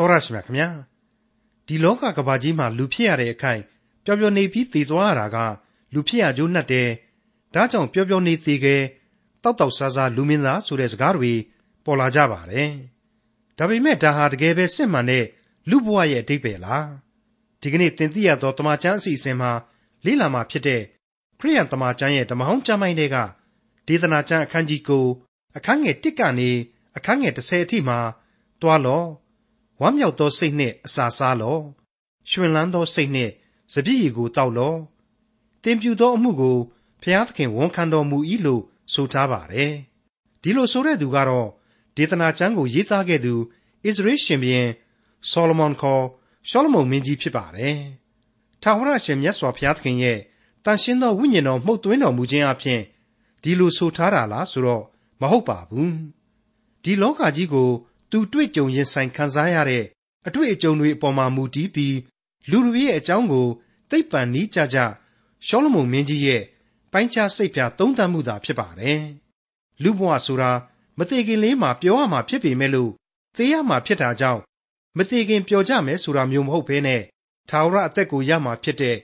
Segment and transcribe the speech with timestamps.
[0.00, 0.68] တော်ရရှိမြခင်ဗျာ
[1.66, 3.62] ဒီလောကကဘာကြီးမှာလူဖြစ်ရတဲ့အခိုင်
[4.04, 5.36] ပျော်ပျော်နေပြီးတည်သွားရတာက
[5.94, 6.88] လူဖြစ်ရကျိုးနှက်တယ်
[7.54, 8.82] ဒါကြောင့်ပျော်ပျော်နေသေးခဲ့
[9.42, 11.32] တောက်တောက်ဆာဆာလူမင်းသားဆိုတဲ့စကားတွေ
[11.84, 12.70] ပေါ်လာကြပါတယ်
[13.58, 15.24] ဒါပေမဲ့ဒါဟာတကယ်ပဲစစ်မှန်တဲ့
[15.70, 16.88] လူဘဝရဲ့အဓိပ္ပာယ်လား
[17.60, 19.50] ဒီကနေ့သင်သိရသောတမန်ကျမ်းအစီအစဉ်မှာ
[20.04, 20.82] လေ့လာမှာဖြစ်တဲ့
[21.38, 23.16] ခရိယန်တမန်ကျမ်းရဲ့ဓမ္မဟောင်းကျမ်းပိုင်းတွေက
[23.86, 25.06] ဒေသနာကျမ်းအခန်းကြီးကို
[25.56, 26.50] အခန်းငယ်1ကနေ
[26.96, 27.98] အခန်းငယ်30အထိမှာ
[28.62, 29.02] တွားလော
[29.80, 31.58] ဝမ်းမြောက်သောစိတ်နှင့်အစာစားလော
[32.28, 33.32] ရှင်လန်းသောစိတ်နှင့်
[33.72, 34.74] စပြည့်ရည်ကိုတောက်လော
[35.62, 36.56] တင်ပြူသောအမှုကို
[37.02, 38.62] ဖျားသခင်ဝန်ခံတော်မူ၏လို့
[38.92, 39.74] ဆိုထားပါတယ်
[40.42, 41.48] ဒီလိုဆိုတဲ့သူကတော့
[41.96, 43.34] ဒေသနာကျမ်းကိုရေးသားခဲ့သူ
[43.84, 44.70] ဣသရေရှင်ဘုရင်
[45.30, 46.04] ဆောလမန်ခေါ်
[46.48, 47.78] ရှောလမုန်မင်းကြီးဖြစ်ပါတယ်
[48.62, 50.18] ထာဝရရှင်မြတ်စွာဘုရားသခင်ရဲ့
[50.64, 52.80] တန်ရှင်းသောဝိညာဉ်တော်မှုတ်သွင်းတော်မူခြင်းအပြင်
[53.42, 54.84] ဒီလိုဆိုထားတာလားဆိုတော့
[55.20, 55.94] မဟုတ်ပါဘူး
[56.82, 57.70] ဒီလောကကြီးကို
[58.10, 59.84] သူတွေ့ကြုံရင်ဆိုင်ခံစားရတဲ့
[60.26, 61.96] အတွေ့အကြုံတွေအပေါ်မှာမူတည်ပြီး
[62.50, 63.48] လူတွေရဲ့အကြောင်းကို
[63.90, 64.78] သိပ္ပံနီးကြကြ
[65.46, 66.42] ရှောလမုန်မင်းကြီးရဲ့
[66.92, 69.02] ပိုင်းခြားစိတ်ဖြာသုံးသပ်မှုသာဖြစ်ပါတယ်
[69.82, 70.52] လူဘဝဆိုတာ
[70.98, 72.90] မသေးခင်လေးမှာပြောရမှာဖြစ်ပေမဲ့လို့
[73.36, 74.40] သေရမှာဖြစ်တာကြောင့်
[74.96, 77.02] မသေးခင်ပျော်ကြမယ်ဆိုတာမျိုးမဟုတ်ဘဲနဲ့
[77.48, 78.96] ထာဝရအသက်ကိုရမှာဖြစ်တဲ့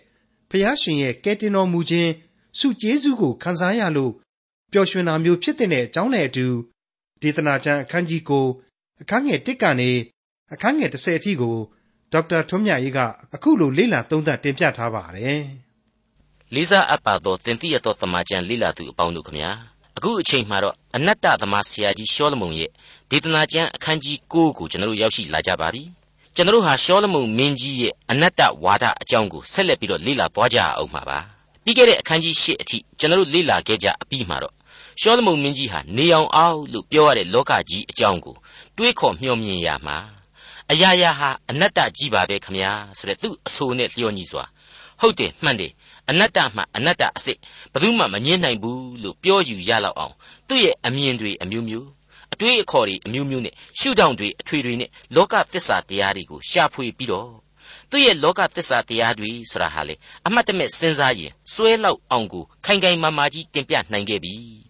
[0.50, 2.12] ဖျားရှင်ရဲ့ကယ်တင်တော်မူခြင်း
[2.58, 4.12] စုကျေးဇူးကိုခံစားရလို့
[4.72, 6.46] ပျော်ရွှင်တာမျိုးဖြစ်တဲ့အကြောင်းနဲ့အတူ
[7.20, 8.46] ဒေသနာကျမ်းအခန်းကြီးကို
[9.02, 9.90] အခန်းငယ်1ကနေ
[10.52, 11.56] အခန်းငယ်30အထိကို
[12.12, 13.00] ဒေါက်တာထွန်းမြတ်ရေးက
[13.34, 15.42] အခုလိုလေ့လာသုံးသပ်တင်ပြထားပါတယ်။
[16.54, 19.50] လေးစားအပ်ပါသောတင်တိရသောတမန်ကျန်လေ့လာသူအပေါင်းတို့ခမညာ
[19.96, 22.70] အခုအချိန်မှာတော့အနတ္တသမားဆရာကြီးရှောလမုန်ရဲ့
[23.10, 25.82] ဒေသနာကျမ်းအခန်းကြီး9ကိုကျွန်တော်တို့ရောက်ရှိလာကြပါပြီ။
[26.34, 31.18] ကျွန်တော်တို့ဟာရှောလမုန်မင်းကြီးရဲ့အနတ္တဝါဒအကြောင်းကိုဆက်လက်ပြီးတော့လေ့လာသွားကြအောင်ပါပါ။
[31.64, 34.55] ပြီးခဲ့တဲ့အခန်းကြီး10အထိကျွန်တော်တို့လေ့လာခဲ့ကြအပြီးမှာတော့
[35.00, 38.36] ရှောလမုန်မင်းကြီးဟာနေအောင်အောင်လို့ပြောရတဲ့လောကကြီးအကြောင်းကို
[38.76, 39.96] တွေးခေါ်မျှော်မြင်ရမှာ
[40.70, 44.44] အရာရာဟာအနတ္တကြီးပါပဲခမညာဆိုတဲ့သူ့အဆိုနဲ့လျော်ညီစွာ
[45.00, 45.72] ဟုတ်တယ်မှန်တယ်
[46.10, 47.38] အနတ္တမှအနတ္တအစစ်
[47.72, 50.14] ဘယ်သူမှမငင်းနိုင်ဘူးလို့ပြောယူရလောက်အောင်
[50.48, 51.88] သူ့ရဲ့အမြင်တွေအမျိုးမျိုး
[52.32, 57.30] အတွေးအခေါ်တွေအမျိုးမျိုးနဲ့ရှုထောင့်တွေအထွေတွေနဲ့လောကသစ္စာတရားတွေကိုရှာဖွေပြီးတော့
[57.90, 59.94] သူ့ရဲ့လောကသစ္စာတရားတွေဆိုတာဟာလေ
[60.26, 64.65] အမှတ်တမဲ့စဉ်းစားရင်စွဲလောက်အောင်ကိုခိုင်ခိုင်မာမာကြီးတင်ပြနိုင်ခဲ့ပြီ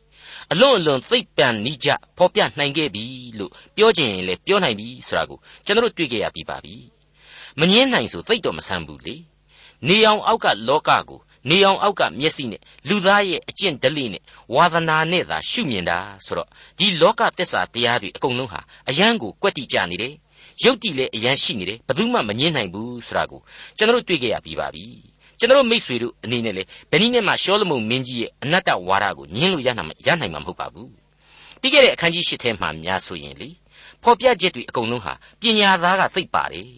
[0.53, 3.05] အလွန်အလွန်သိပ်ပံနိကြဖော်ပြနိုင်ခဲ့ပြီ
[3.39, 6.75] လို့ပြောချင်ရင်လည်းပြောနိုင်ပြီဆိုတာကိုကျွန်တော်တွေ့ကြရပြီးပါပြီ
[7.61, 9.17] မငင်းနိုင်ဆိုသိပ်တော့မဆန်းဘူးလေ
[9.89, 11.21] နေအောင်အောက်ကလောကကို
[11.51, 14.23] နေအောင်အောက်ကမျက်စိနဲ့လူသားရဲ့အကျင့်ဓလေ့နဲ့
[14.55, 16.49] ဝါသနာနဲ့သာရှုမြင်တာဆိုတော့
[16.79, 20.15] ဒီလောကသစ္စာတရားတွေအကုန်လုံးဟာအယံကိုကွက်တိကြနေတယ်
[20.65, 23.41] ရုပ်တည်လည်းအယံရှိနေတယ်ဘယ်သူမှမငင်းနိုင်ဘူးဆိုတာကို
[23.77, 24.85] ကျွန်တော်တွေ့ကြရပြီးပါပြီ
[25.39, 30.91] ကျွန်တော်မိษွေတို့အနေနဲ့လေဘယ်နည်းနဲ့မှရှောလမုန်မင်းကြီးရဲ့အနတ္တဝါဒကိုညှင်းလို့ရနိုင်မှာရနိုင်မှာမဟုတ်ပါဘူး
[31.61, 33.49] ပြီးခဲ့တဲ့အခန်းကြီး၈ထဲမှာများဆိုရင်လေ
[34.03, 36.69] ဖော်ပြချက်တွေအကုန်လုံးဟာပညာသားကသိပ်ပါတယ်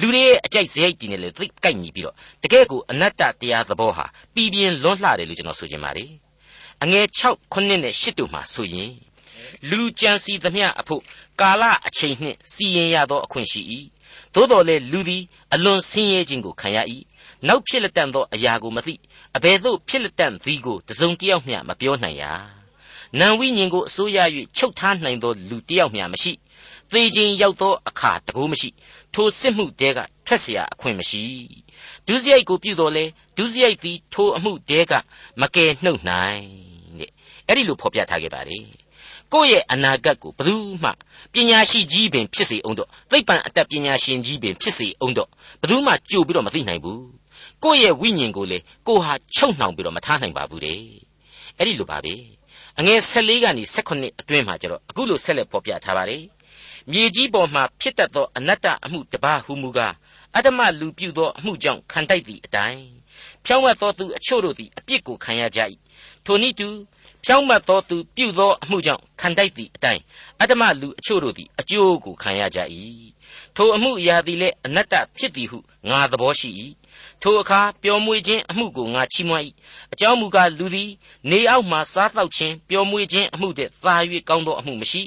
[0.00, 6.10] လူတွေရဲ့အကြိုက်စရိုက်တည်နေလေသိပ်ကိုက်ညီပြီးတော့တကယ်ကိုအနတ္တတရားသဘောဟာပြည်ပြင်းလွန်းလှတယ်လို့ကျွန်တော်ဆိုချင်ပါတယ်
[6.82, 8.92] အငယ်6 9နဲ့10တို့မှာဆိုရင်
[9.70, 11.02] လူကြံစီသမျှအဖို့
[11.40, 13.62] ကာလအချိန်နှင့်စီရင်ရသောအခွင့်ရှိ၏
[14.34, 15.22] သို့တော်လည်းလူသည်
[15.54, 16.78] အလွန်ဆင်းရဲခြင်းကိုခံရ၏
[17.47, 18.93] နောက်ဖြစ်လက်တန်သောအရာကိုမသိ
[19.35, 22.31] အဘယ်သို့ဖြစ်လက်တန်သည်ကိုတစုံတယောက်မျှမပြောနိုင်ရာ
[23.19, 24.17] နံဝိညာဉ်ကိုအစိုးရ၍
[24.57, 26.33] ချုပ်ထားနိုင်သောလူတယောက်မျှမရှိ
[26.91, 28.69] သေခြင်းရောက်သောအခါတကူမရှိ
[29.13, 31.23] ထိုစစ်မှုတဲကထွက်เสียအခွင့်မရှိ
[32.07, 33.05] ဒုစရိုက်ကိုပြုတော်လဲ
[33.37, 34.93] ဒုစရိုက်သည်ထိုအမှုတဲက
[35.41, 36.41] မကယ်နှုတ်နိုင်
[36.99, 37.11] တဲ့
[37.47, 38.59] အဲ့ဒီလိုဖော်ပြထားခဲ့ပါလေ
[39.33, 40.89] ကိုယ့်ရဲ့အနာဂတ်ကိုဘယ်သူမှ
[41.33, 45.29] ပညာရှိကြီးပင်ဖြစ်စေအောင်တော့သိပ္ပံအတတ်ပညာရှင်ကြီးပင်ဖြစ်စေအောင်တော့
[45.61, 47.03] ဘယ်သူမှကြိုပြီးတော့မသိနိုင်ဘူး
[47.64, 48.58] ကိုယ့်ရဲ့ဝိညာဉ်ကိုလေ
[48.88, 50.80] ကိုဟာချုပ်နှောင်ပြီးတော့မထားနိုင်ပါဘူးတဲ့
[51.56, 52.14] အဲ့ဒီလိုပါပဲ
[52.78, 56.24] အငယ်14ကနေ18အတွင်းမှာကျတော့အခုလိုဆက်လက်ဖော်ပြထားပါတယ်
[56.92, 59.94] မြေကြီးပေါ်မှာဖြစ်တတ်သောအနတ္တအမှုတပါဟုမူကား
[60.36, 62.84] အတ္တမလူပြုသောအမှုကြောင့်ခံတိုက်သည့်အတိုင်း
[63.44, 65.60] ဖြောင်းမတ်သောသူအချို့တို့သည်အပြစ်ကိုခံရကြ၏
[66.24, 66.68] ထိုနည်းတူ
[67.24, 70.02] ဖြောင်းမတ်သောသူပြုသောအမှုကြောင့်ခံတိုက်သည့်အတိုင်း
[70.40, 72.60] အတ္တမလူအချို့တို့သည်အကျိုးကိုခံရကြ၏
[73.56, 75.58] ထိုအမှုအရာသည်လည်းအနတ္တဖြစ်သည်ဟု
[75.90, 76.50] ငါသဘောရှိ၏
[77.22, 79.44] ထိုအခါပျော်မွေခြင်းအမှုကိုငါချီးမွမ်း၏
[79.92, 80.90] အကြောင်းမူကားလူသည်
[81.30, 83.94] နေအောက်မှစားသောက်ခြင်းပျော်မွေခြင်းအမှုတည်းသာ၍
[84.28, 85.02] ကောင်းသောအမှုမရှိ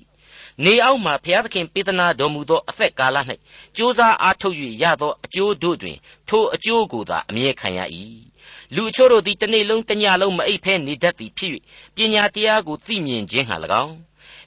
[0.64, 3.18] နေအောက်မှဘုရားသခင်ပေးသနာတော်မူသောအသက်ကာလ၌
[3.78, 5.98] ကြိုးစားအားထုတ်၍ရသောအကျိုးတို့တွင်
[6.30, 7.80] ထိုအကျိုးကိုသာအမြဲခံရ၏
[8.76, 11.52] လူအချို့တို့သည်တစ်နေ့လုံးတစ်ညလုံးမအိပ်ဖဲနေတတ်သည်ဖြစ်၍
[11.96, 13.96] ပညာတရားကိုသိမြင်ခြင်းဟာ၎င်း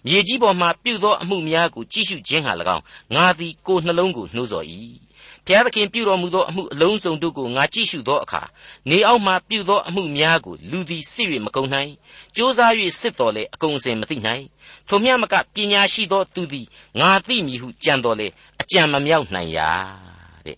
[0.07, 2.83] မြေကြီးပေါ်မှပြုသောအမှုများကိုကြည့်ရှုခြင်းဟာ၎င်း
[3.15, 4.67] ငါသည်ကိုယ်နှလုံးကိုနှိုးဆော်၏
[5.47, 8.43] ဘုရားသခင်ပြုတော်မူသောအမှုအလုံးစုံတို့ကိုငါကြည့်ရှုသောအခါ
[8.91, 11.91] နေအောက်မှပြုသောအမှုများကိုလူသည်စစ်၍မကုန်နိုင်
[12.37, 14.45] ကြိုးစား၍စစ်တော်လေအကုန်စင်မသိနိုင်
[14.89, 16.67] ထိုမြမကပညာရှိသောသူသည်
[17.01, 18.27] ငါသိမည်ဟုကြံတော်လေ
[18.61, 19.71] အကြံမမြောက်နိုင်ရာ
[20.47, 20.57] တဲ့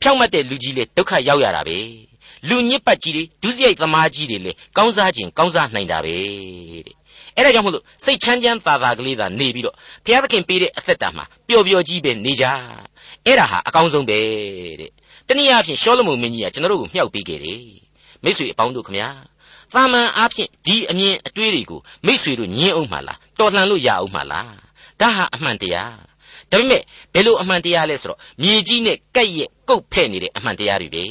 [0.00, 1.78] ဖြောင့်မတ်တဲ့လူကြီးလေဒုက္ခရောက်ရတာပဲ
[2.48, 6.14] လူညစ်ပတ်ကြီးတွေဒုစရိုက်သမားကြီးတွေလေကောင်းစားခြင်းကောင်းစားနိုင်တာပဲ
[6.86, 6.98] တဲ့
[7.36, 9.74] အဲ့ဒါကြောင့်မို့လို့စိတ်ချမ်းချမ်းသာသာကလေးသာနေပြီးတော့
[10.04, 12.44] ဘုရားသခင်ပေးတဲ့အသက်တာမှာပျော်ပျော်ကြီးပဲနေကြ
[13.28, 14.18] အဲ့ဒါဟာအကောင်းဆုံးပဲ
[14.80, 14.90] တဲ့
[15.28, 17.62] တနည်းအားဖြင့်ရှောလမုန်မင်းကြီးကကျွန်တော်တို့ကိုမြှောက်ပေးခဲ့တယ်
[18.22, 19.08] မိတ်ဆွေအပေါင်းတို့ခမညာ
[19.74, 24.52] သာမန်အားဖြင့်ဒီအမြင်အတွေးတွေကိုမိတ်ဆွေတို့ညင်းအောင်မှလားတော်လှန်လို့ရအောင်မှလား
[25.00, 25.96] ဒါဟာအမှန်တရား
[26.50, 26.82] ဒါပေမဲ့
[27.14, 31.04] ဘယ်လိုအမှန်တရားလဲဆိုတော့မြေကြီးနဲ့ကက်ရက်ကုတ်ဖဲ့နေတဲ့အမှန်တရားတွေပဲ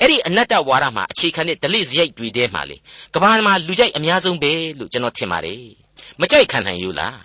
[0.00, 2.76] အဲ့ဒီအနတ္တဝါဒမှာအခြေခံတဲ့ဒလိစရိုက်တွေထဲမှာလေ
[3.14, 5.62] ကဘာမှာလူကြိုက်အများဆုံးပဲလို့ကျွန်တော်ထင်ပါတယ်
[6.20, 7.20] မကြိုက်ခံနိုင်ယူလား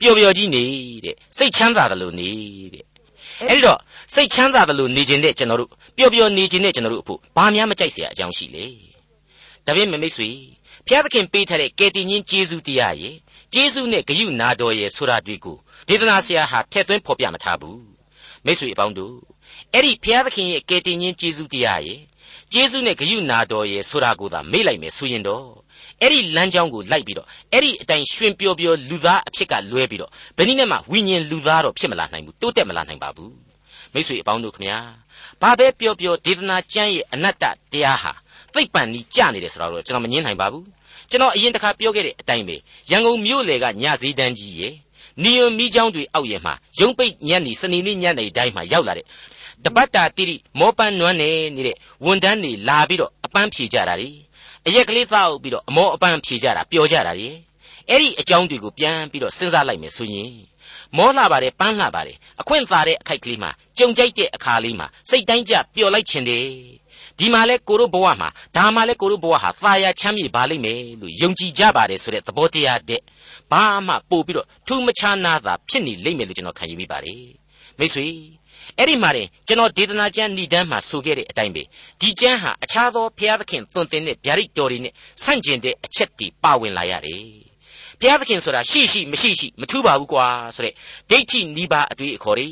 [0.00, 0.64] ပျော်ပျော်ကြီးနေ
[1.04, 2.30] တဲ့စိတ်ချမ်းသာတယ်လို့နေ
[2.74, 2.84] တဲ့
[3.49, 3.79] အဲ့ဒီတော့
[4.13, 8.65] စိတ်ချမ်းသာတယ်လို့နေခြင်းတဲ့ကျွန်တော်တို့ပျော်ပျော်နေခြင်းတဲ့ကျွန်တော်တို့အဖို့ဘာများမကြိုက်เสียအကြောင်းရှိလေ
[9.65, 10.29] ဒါပေမဲ့မိတ်ဆွေ
[10.87, 13.15] ဘုရားသခင်ပေးထားတဲ့ကယ်တင်ရှင်ဂျေဇုတရားရဲ့
[13.53, 15.57] ဂျေဇုနဲ့ဂယုနာတော်ရဲ့ဆိုတာတွေ့ကို
[15.87, 17.81] ဒေသနာဆရာဟာထည့်သွင်းဖော်ပြမထားဘူး
[18.45, 19.15] မိတ်ဆွေအပေါင်းတို့
[19.73, 21.99] အဲ့ဒီဘုရားသခင်ရဲ့ကယ်တင်ရှင်ဂျေဇုတရားရဲ့
[22.53, 25.45] ဂျေဇုနဲ့ဂယုနာတော်ရဲ့ဆိုတာကိုသာမေ့လိုက်မယ်ဆိုရင်တော့
[26.02, 33.34] အဲ့ဒီလမ်းကြောင်းကိုလိုက်ပြီးတော့အဲ့ဒီအတိုင်းရှင်ပျော်ပျော်လူသားအဖြစ်ကလွဲပြီးတော့ဘယ်နည်းနဲ့မှဝိညာဉ်လူသားတော့ဖြစ်မလာနိုင်ဘူးတိုးတက်မလာနိုင်ပါဘူး
[33.92, 34.78] မိတ်ဆွေအပေါင်းတို့ခမညာ
[35.42, 38.12] ဘာပဲပျော်ပျော်ဒေသနာကျမ်းရဲ့အနတ္တတရားဟာ
[38.54, 40.64] သိပ်ပန်နီးကြနေတယ်ဆိုတော့ကျွန်တော်မငင်းနိုင်ပါဘူး
[41.10, 42.56] ကျွန်တော်အရင်တစ်ခါပြောခဲ့တဲ့အတိုင်းပဲ
[42.90, 44.74] ရန်ကုန်မြို့လေကညစည်းတန်းကြီးရဲ့
[45.22, 49.06] နီယွန်မိချောင်းတွေအောက်ရင်မှာရုံပိတ်ညံ့နေစနေနေ့ညနေတိုင်းမှာရောက်လာတဲ့
[49.64, 54.08] တပတ်တာတိတိမောပန်းနွမ်းနေနေတဲ့ဝန်တန်းတွေလာပြီးတော့အပန်းဖြေကြတာ ड़ी
[54.66, 57.28] အရက်ကလေးသောက်ပြီးတော့အမောအပန်းဖြေကြတာပျော်ကြတာ ड़ी
[57.90, 60.32] အဲ့ဒီအကြောင်းတွေကိုပြန်ပြီးတော့စဉ်းစားလိုက်မယ်ဆိုရင်
[60.96, 66.46] မောလှပါတယ်ပန်းလှပါတယ်အခွင့်သာတဲ့အခိုက်ကလေးမှာကြုံကြိုက်တဲ့အခါလေးမှာစိတ်တိုင်းကြပျော်လိုက်ခြင်းတယ်
[67.18, 73.00] ဒီမှာလဲကိုတို့ဘဝမှာဒါမှလဲကိုတို့ဘဝဟာသာယာချမ်းမြေပါလိမ့်မယ်လို့ယုံကြည်ကြပါတယ်ဆိုတဲ့သဘောတရားတဲ့
[73.52, 77.22] ဘာမှပို့ပြီးတော့ထူးမခြားနာတာဖြစ်နေလိမ့်မယ်လို့ကျွန်တော်ခံယူမိပါတယ်
[77.78, 78.06] မိတ်ဆွေ
[78.78, 81.62] အဲ့ဒီမှာတင်ကျွန်တော်ဒေသနာကျမ်းဏိဒန်းမှာဆိုခဲ့တဲ့အတိုင်းပဲ
[82.00, 84.92] ဒီကျမ်းဟာအခြားသောဘုရားသခင်သွန်သင်တဲ့ဗျာဒိတ်တော်တွေနဲ့
[85.24, 87.24] ဆန့်ကျင်တဲ့အချက်တွေပါဝင်လာရတယ်
[88.00, 90.26] ဘုရားသခင်ဆိုတာရှိရှိမရှိရှိမထူးပါဘူးကွာ
[90.56, 90.74] ဆိုတဲ့
[91.10, 92.48] ဒိဋ္ဌိနိဗ္ဗာန်အတွေ့အခေါ်တွေ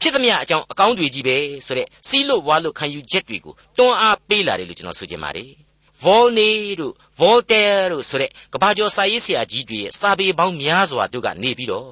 [0.00, 1.36] ဖြစ်သမျှအကြောင်းအကောင်းတွေကြီးပဲ
[1.66, 5.63] ဆိုတဲ့စီးလို့ဝါလို့ခံယူချက်တွေကိုတွန်းအားပေးလာတယ်လို့ကျွန်တော်ဆိုချင်ပါတယ်
[6.02, 6.50] ဗောလနေ
[6.80, 11.90] တို့ဗောလတဲတို့ဆိုတဲ့ကဘာကျော်စာရေးဆရာကြီးတွေရဲ့စာပေပေါင်းများစွာတို့ကနေပြီးတော့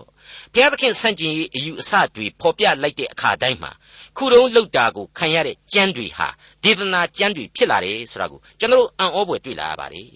[0.52, 3.72] ဘုရားသခင်ဆန့်ကျင်ရေးအယူအဆတွေဖော်ပြလိုက်တဲ့အခါတိုင်းမှာ
[4.16, 6.28] ခုတုံးလောက်တာကိုခံရတဲ့ကြမ်းတွေဟာ
[6.62, 10.08] ဒေသနာကြမ်းတွေဖြစ်လာတယ်ဆိုတာကိုကျွန်တော်အံ့ဩဖွယ်တွေ့လာရပါတယ်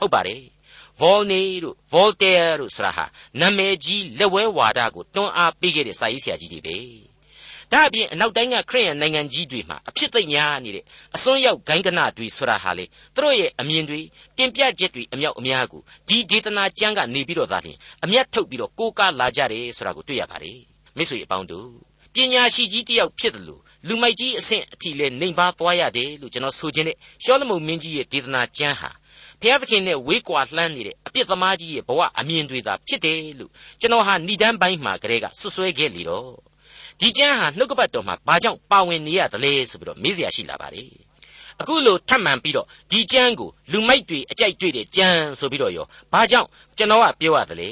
[0.00, 0.42] ဟုတ်ပါတယ်
[1.00, 3.04] ဗောလနေတို့ဗောလတဲတို့ဆိုတာဟာ
[3.40, 6.76] နာမည်ကြီးလက်ဝဲဝါဒကိုတွန်းအားပေးခဲ့တဲ့စာရေးဆရာကြီးတွေပဲ
[7.74, 10.84] ဒါအပြင်အနောက်တိုင်းကခရစ်ယာန်နိုင်ငံကြီးတွေမှာအဖြစ်သိများနေတဲ့
[11.14, 12.84] အစွန်းရောက်ဂိုင်းကနတွေဆိုတာဟာလေ
[13.14, 14.00] သူတို့ရဲ့အမြင်တွေ
[14.36, 20.58] ပြင်ပြချက်တွေအမြောက်အများကိုဒီဒေသနာကျမ်းကနေပြီးတော့သာလျှင်အမျက်ထုတ်ပြီးတော့ကိုးကားလာကြတယ်ဆိုတာကိုတွေ့ရပါတယ်
[20.96, 21.68] မိတ်ဆွေအပေါင်းတို့
[22.14, 28.90] ပညာရှိကြီးတယောက်ဖြစ်တယ်လို့လူမိုက်ကြီးအဆင့်အထိလဲနှိမ်ပါသွားရတယ်လို့ကျွန်တော်ဆိုခြင်းနဲ့ရှောလမုန်မင်းကြီးရဲ့ဒေသနာကျမ်းဟာ
[29.40, 33.50] ဘုရားသခင်နဲ့ဝေးကွာလှမ်းနေတဲ့အပြစ်သမားကြီးရဲ့ဘဝအမြင်တွေသာဖြစ်တယ်လို့
[33.80, 36.53] ကျွန်တော်ဟာဏိဒန်းပိုင်းမှာကလေးကဆွဆွဲခဲ့လေတော့
[37.00, 40.88] ဒီကျမ်းဟာနှုတ်ကပတ်တော်မှာဘာကြောင့်ပါဝင်နေရသလဲဆိုပြီးတော့မေးစရာရှိလာပါတယ်
[41.60, 46.48] အခုလိုထပ်မံပြီးတော့ဒီကျမ်းကိုလူမိုက်တွေအကြိုက်တွေ့တဲ့ကျမ်းဆိုပြီးတော့ရောဘာကြောင့်
[46.78, 47.68] ကျွန်တော်ကပြောရသလဲ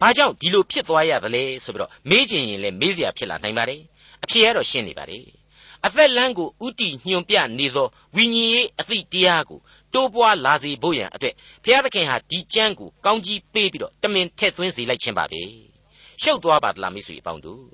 [0.00, 3.80] ဘာကြောင့်ဒီလိုဖြစ်သွားရသလဲဆိုပြီးတော့မေးချင်ရင်လည်းမေးစရာဖြစ်လာနိုင်ပါတယ်
[4.24, 5.24] အဖြေကတော့ရှင်းနေပါတယ်
[5.86, 9.60] အသက်လမ်းကိုဥတီညွန်ပြနေသောဝိညာဉ်ရေးအသည့်တရားကို
[9.94, 15.42] တိုးပွားလာစေဖို့ရန်အတွက်ဘုရားသခင်ဟာဒီကျမ်းကိုကောင်းကြီးပေးပြီးတော့တမင်ထည့်သွင်းစေလိုက်ခြင်းပါပဲ
[16.22, 17.64] ရှုပ်သွားပါသလားမိတ်ဆွေအပေါင်းတို့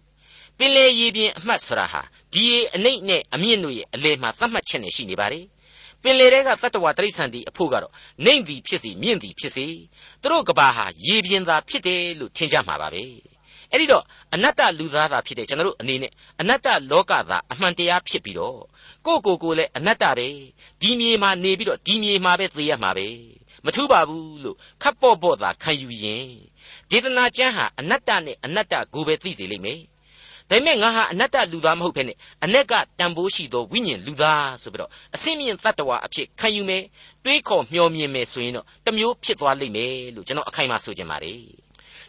[0.59, 5.45] ပင်လေရေပြင်အမှတ်ဆရာဟာဒီရေအနိမ့်နဲ့အမြင့်တို့ရဲ့အလယ်မှာသတ်မှတ်ချက်နဲ့ရှိနေပါတယ်
[6.03, 7.93] ပင်လေတဲကတတ္တဝါတိရစ္ဆာန်ဒီအဖို့ကတော့
[8.25, 9.67] နှိမ့်သည်ဖြစ်စီမြင့်သည်ဖြစ်စီ
[10.23, 13.03] သူတို့ကဘာဟာရေပြင်သာဖြစ်တယ်လို့ထင်ကြမှာပါပဲ
[13.71, 14.05] အဲ့ဒီတော့
[14.35, 18.61] အနတ္တလူသားသာဖြစ်တဲ့ကျွန်တော်တို့အနေနဲ့အနတ္တလောကသာအမှန်တရားဖြစ်ပြီးတော့
[19.07, 20.29] ကိုကိုကိုလည်းအနတ္တပဲ
[20.81, 23.07] ဒီမြေမှာနေပြီးတော့ဒီမြေမှာပဲသေရမှာပဲ
[23.65, 26.29] မထူးပါဘူးလို့ခပ်ပေါ့ပေါ့သာခံယူရင်
[26.91, 29.81] ဒေသနာကျမ်းဟာအနတ္တနဲ့အနတ္တကိုပဲသိစေလိမ့်မယ်
[30.53, 36.83] ဒါပေမဲ့ငါဟာအနတ္တလူသားမဟုတ်ဘဲနဲ့အ내ကတန်ဖိုးရှိသောဝိညာဉ်လူသားဆိုပြီးတော့အစင်းမြင့်တ attva အဖြစ်ခံယူမယ်
[37.25, 41.41] တွေးခေါ်မျှော်မြင်မယ်ဆိုရင်တော့တမျိုးဖြစ်သွားလိမ့်မယ်လို့ကျွန်တော်အခိုင်အမာဆိုချင်ပါတယ်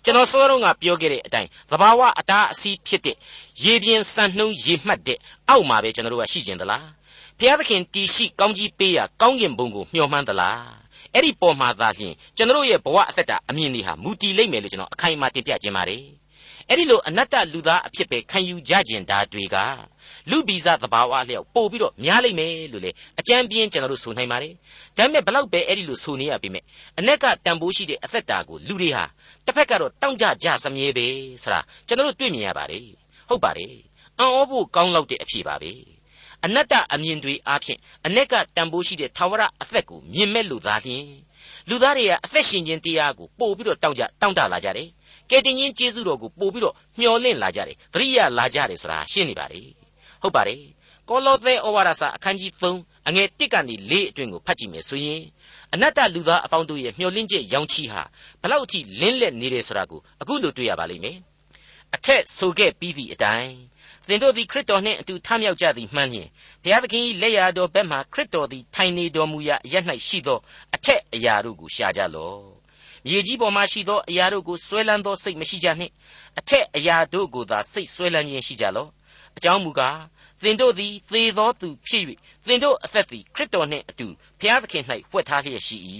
[0.04, 3.16] ကျွန်တော်စောတော့ကပြောခဲ့တဲ့အတိုင်းသဘာဝအတားအဆီးဖြစ်တဲ့
[3.64, 5.20] ရေပြင်းစံနှုံးရေမှတ်တဲ့
[5.50, 6.86] အောက်မှာပဲကျွန်တော်တို့ကရှိကျင်သလား
[7.40, 10.62] ဘုရားသခင်တီရှိကောင်းကြီးပေးရကောင်းကင်ဘုံကိုမျှော်မှန်းသလား
[11.14, 16.23] အဲ့ဒီပေါ်မှာသာလျှင်ကျွန်တော်ရဲ့ဘဝအသက်တာအမြင်တွေဟာမူတည်လိမ့်မယ်လို့ကျွန်တော်အခိုင်အမာတင်ပြခြင်းပါတယ်
[16.74, 19.56] အဲ့ဒီလိုအနတ္တလူသားအဖြစ်ပဲခံယူကြကျင်တာတွေက
[20.30, 24.54] လူဗီဇသဘာဝအလျောက်ပို့ပြီးတော့များလိမ့်မယ်လို့လေအကြံပြင်းကျွန်တော်တို့ဆိုနိုင်ပါတယ်
[24.98, 26.64] ဒါပေမဲ့ဘလောက်ပဲအဲ့ဒီလိုဆိုနေရပြီမဲ့
[27.00, 29.06] အ ਨੇ ကတန်ဖိုးရှိတဲ့အသက်တာကိုလူတွေဟာ
[29.46, 31.08] တစ်ဖက်ကတော့တောင့်ကြကြစမြဲပဲ
[31.44, 32.86] ဆိုတာကျွန်တော်တို့တွေ့မြင်ရပါတယ်
[33.30, 33.74] ဟုတ်ပါတယ်
[34.20, 35.72] အံ့ဩဖို့ကောင်းလောက်တဲ့အဖြစ်ပါပဲ
[36.46, 41.08] အနတ္တအမြင်တွေအားဖြင့်အ ਨੇ ကတန်ဖိုးရှိတဲ့ထာဝရအသက်ကိုမြင်မဲ့လူသားလျင်
[41.70, 44.90] လူသားတွေကအသက်ရှင်ခြင်းတရားကိုပို့ပြီးတော့တောင့်ကြတောင့်တလာကြတယ်
[45.30, 49.62] ကယ်တင်ရှင်ကျေးဇူးတော်ကိုပို့ပြီးတော့မျှော်လင့်လာကြတယ်သတိရလာကြတယ်ဆိုတာရှင်းနေပါလေ
[50.22, 50.62] ဟုတ်ပါတယ်
[51.10, 55.22] ကောလောသဲဩဝါဒစာအခန်းကြီး3အငယ်1ကနေ4အတွင်ကိုဖတ်ကြည့်မယ်ဆိုရင်
[55.74, 58.02] အနတ္တလူသားအပေါင်းတို့ရဲ့မျှော်လင့်ချက်ရောင်ချီဟာ
[58.42, 61.18] ဘလောက်အထိလင်းလက်နေတယ်ဆိုတာကိုအခုလိုတွေ့ရပါလိမ့်မယ်
[61.96, 63.54] အထက်ဆိုခဲ့ပြီးသည့်အတိုင်း
[64.08, 66.30] သင်တို့သည်ခရစ်တော်နှင့်အတူထမြောက်ကြသည်မှန်လျင်
[66.64, 69.76] ဘုရားသခင်၏လက်ရာတော်ဘက်မှခရစ်တော်သည်ထိုင်နေတော်မူရာအရ၌
[70.08, 70.40] ရှိသော
[70.76, 72.53] အထက်အရာတို့ကိုရှာကြလော့
[73.08, 75.94] မြေကြီးပေါ်မှာရှိသောအရာတို့ကိုဆွဲလန်းသောစိတ်မရှိကြနှင့်
[76.40, 78.90] အထက်အရာတို့ကိုသာစိတ်ဆွဲလန်းခြင်းရှိကြလော့
[79.38, 80.00] အကြောင်းမူကား
[80.42, 82.04] သင်တို့သည်သေသောသူဖြစ်၍
[82.48, 84.08] သင်တို့အသက်သည်ခရစ်တော်နှင့်အတူ
[84.40, 85.78] ဘုရားသခင်၌ဖွက်ထားလျက်ရှိ၏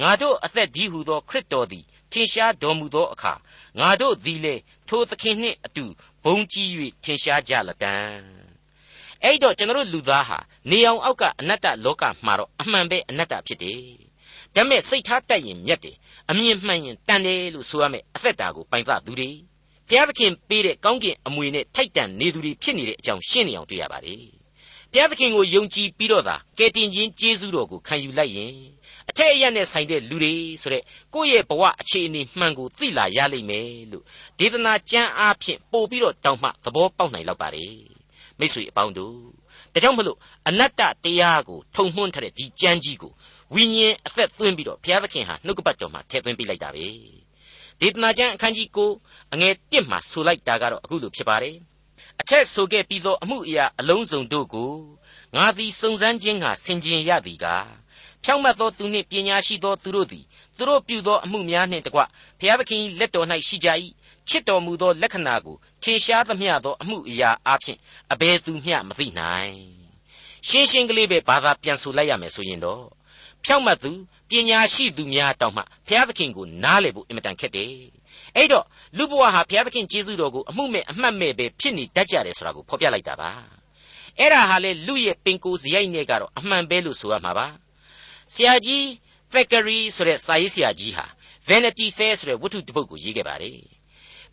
[0.00, 3.32] ငါတို့အသက်ဒီဟုသောခရစ်တော်သည်ထင်ရှားတော်မူသောအခါ
[3.78, 5.84] ငါတို့သည်လည်းထိုသခင်နှင့်အတူ
[6.24, 6.68] ဘုံကြီး၍
[7.04, 7.94] ထင်ရှားကြလတံ
[9.22, 10.38] အဲ့တော့ကျွန်တော်လူသားဟာ
[10.70, 14.05] နေအောင်အောက်ကအနတ္တလောကမှာတော့အမှန်ပဲအနတ္တဖြစ်တယ်
[14.56, 15.96] ဒါပေမဲ့စိတ်ထားတတ်ရင်မြတ်တယ်
[16.30, 19.30] အမြင်မှန်ရင်တန်တယ်လို့ဆိုရမယ်အသက်တာကိုပိုင်သသူတွေ
[19.88, 24.24] ဘုရားသခင်ပေးတဲ့ကောင်းကင်အမွေနဲ့ထိုက်တန်နေသူတွေဖြစ်နေတဲ့အကြောင်းရှင်းနေအောင်တွေ့ရပါတယ်
[24.92, 28.54] ဘုရားသခင်ကိုယုံကြည်ပြီးတော့သာကယ်တင်ခြင်းကျေးဇူးတော်ကိုခံယူလိုက်ရင်
[29.08, 30.82] အထက်အရနဲ့ဆိုင်တဲ့လူတွေဆိုတဲ့
[31.14, 34.04] ကိုယ့်ရဲ့ဘဝအခြေအနေမှန်ကိုသိလာရလိမ့်မယ်လို့
[34.38, 37.74] ဒေသနာကျမ်းအားဖြင့်ပို့ပြီးတော့တောင်းမှသဘောပေါက်နိုင်လောက်ပါတယ်
[38.38, 39.16] မိတ်ဆွေအပေါင်းတို့
[39.72, 43.12] ဒါကြောင့်မလို့အနတ္တတရားကိုထုံမှွန်းထားတဲ့ဒီကြမ်းကြီးကို
[43.54, 46.86] ဝိညာဉ်အသက်သွင်းပြီးတော့ဘုရားသခင်ဟာနှုတ်ကပတ်တော်မှာထည့်သွင်းပေးလိုက်တာပဲ
[47.80, 48.68] ဒေသနာကျမ်းအခန်းကြီး
[49.00, 51.56] 9အငယ်1မှာဆိုလိုက်တာကတော့အခုလိုဖြစ်ပါတယ်
[52.20, 54.72] အထက်ဆိုခဲ့ပြီးသောအမှုအရာအလုံးစုံတို့ကို
[55.36, 57.68] ငါသည်စုံစမ်းခြင်းကဆင်ခြင်ရသည်ကား
[58.24, 60.24] ဖြောင့်မတ်သောသူနှင့်ပညာရှိသောသူတို့သည်
[60.56, 62.00] သူတို့ပြုသောအမှုများနှင့်တကွ
[62.38, 63.68] ဘုရားသခင်လက်တော်၌ရှိကြ၏
[64.28, 67.78] ချစ်တော်မူသောလက္ခဏာကိုထင်ရှားသမျှသောအမှုအရာအပြင်
[68.12, 69.54] အဘယ်သူမျှမသိနိုင်
[70.48, 72.84] ရှင်းရှင်းကလေးပဲဘာသာပြန်ဆိုလိုက်ရမယ်ဆိုရင်တော့
[73.46, 73.92] ဖြောင့်မတ်သူ
[74.30, 77.70] ပညာရှိသူများတောင်မှဘုရားသခင်ကိုနားလည်ဖို့အင်မတန်ခက်တယ်
[78.36, 78.64] အဲ့တော့
[78.98, 83.30] လူဘဝဟာဘုရားသခင်ကျေးဇူးတော်ကိုအမှုမဲ့အမှတ်မဲ့ပဲဖြစ်နေတတ်ကြတယ်ဆိုတာကိုဖော်ပြလိုက်တာပါ
[84.18, 87.46] အဲ့ဒါဟာလေလူရဲ့ပင်ကိုယ်စရိုက်နဲ့ကတော့အမှန်ပဲလို့ဆိုရမှာပါ
[88.34, 88.84] ဆရာကြီး
[89.32, 91.06] Thackeray ဆိုတဲ့စာရေးဆရာကြီးဟာ
[91.48, 93.58] Vanity Fair ဆိုတဲ့ဝတ္ထုတစ်ပုဒ်ကိုရေးခဲ့ပါတယ်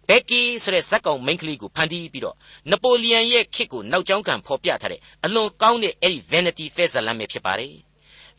[0.08, 2.36] ဘက်ကီဆိုတဲ့ဇက်ကောင်မိန်းကလေးကိုဖန်တီးပြီးတော့
[2.72, 7.74] နပိုလီယန်ရဲ့ခေတ်ကိုနောက်ကျောင်းကန်ဖော်ပြထားတဲ့အလွန်ကောင်းတဲ့အဲ့ဒီ Vanity Fair ဇာတ်လမ်းပဲဖြစ်ပါတယ်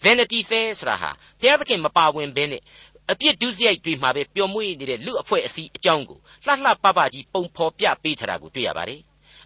[0.05, 2.63] Vanity Fair ဆိုတာဟာဘုရားသခင်မပါဝင်ဘဲနဲ့
[3.13, 9.01] အပြစ်ဒုစရိုက်တွေမှာပဲပျော်မွေ့နေတဲ့လူအဖွဲ့အစည်းအကြောင်းကိုလှလှပပကြီးပုံဖော်ပြပေးထားတာကိုတွေ့ရပါတယ်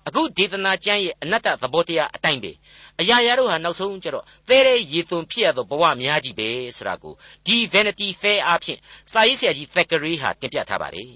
[0.06, 2.52] အခုဒေသနာကျမ်းရဲ့အနတ္တသဘောတရားအတိုင်းပဲ
[3.00, 7.14] အရာရာတို့ဟာနောက်ဆုံးကျတော့သဲတဲ့ရေသွန်ဖြစ်ရသောဘဝများကြီးပဲဆိုတာကို
[7.46, 8.78] ဒီ Vanity Fair အဖြစ်
[9.12, 11.12] စာရေးဆရာကြီး Thackeray ဟာတင်ပြထားပါတယ်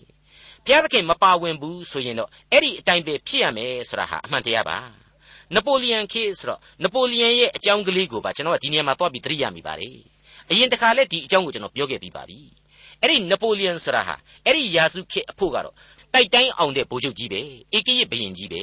[0.65, 5.02] ဘုရားသခင်မပါဝင်ဘူးဆိုရင်တော့အဲ့ဒီအတိုင်းပဲဖြစ်ရမယ်ဆိုတာဟာအမှန်တရားပါ
[5.57, 9.97] နပိုလီယန်ခေဆိုတော့နပိုလီယန်ရဲ့အကြောင်းကလေးကိုပါကျွန်တော်ကဒီနေရာမှာသွားပြီးသတိရမိပါတယ်
[10.51, 12.39] အရင်တခါလဲဒီအကြောင်းကိုကျွန်တော်ပြောခဲ့ပြီးပါပြီ
[13.01, 14.15] အဲ့ဒီနပိုလီယန်ဆိုတာဟာ
[14.47, 15.75] အဲ့ဒီယာစုခေအဖို့ကတော့
[16.15, 17.41] တိုက်တိုင်းအောင်တဲ့ဗိုလ်ချုပ်ကြီးပဲ
[17.73, 18.63] အေကရစ်ဘရင်ကြီးပဲ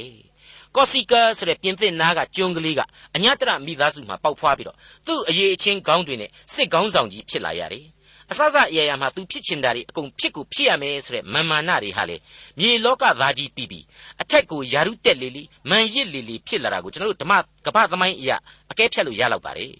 [0.76, 2.80] ကော့စီကာဆိုတဲ့ပြင်သစ်နားကကျွန်းကလေးက
[3.14, 7.84] အညတရမိသားစုမှာပေါက်ဖွားပြီးတော့သူ့အရေးအချင်းခေါင်းတွေနဲ့စစ်ခေါင်းဆောင်ကြီးဖြစ်လာရတယ်
[8.32, 12.16] အစစအရာရာမှာသူဖြစ်ချင်တာတွေအကုန်ဖြစ်ကိုဖြစ်ရမယ်ဆိုတဲ့မာမာနတွေဟာလေ
[12.58, 13.84] မြေလောကသားကြီးပြီးပြီး
[14.22, 17.32] အထက်ကိုယာရုတက်လေးလေးမန်ရစ်လေးလေးဖြစ်လာတာကိုကျွန်တော်တို့ဓမ္မ
[17.66, 18.36] ကပ္ပသမိုင်းအရာ
[18.70, 19.72] အကဲဖြတ်လို့ရလောက်ပါတယ်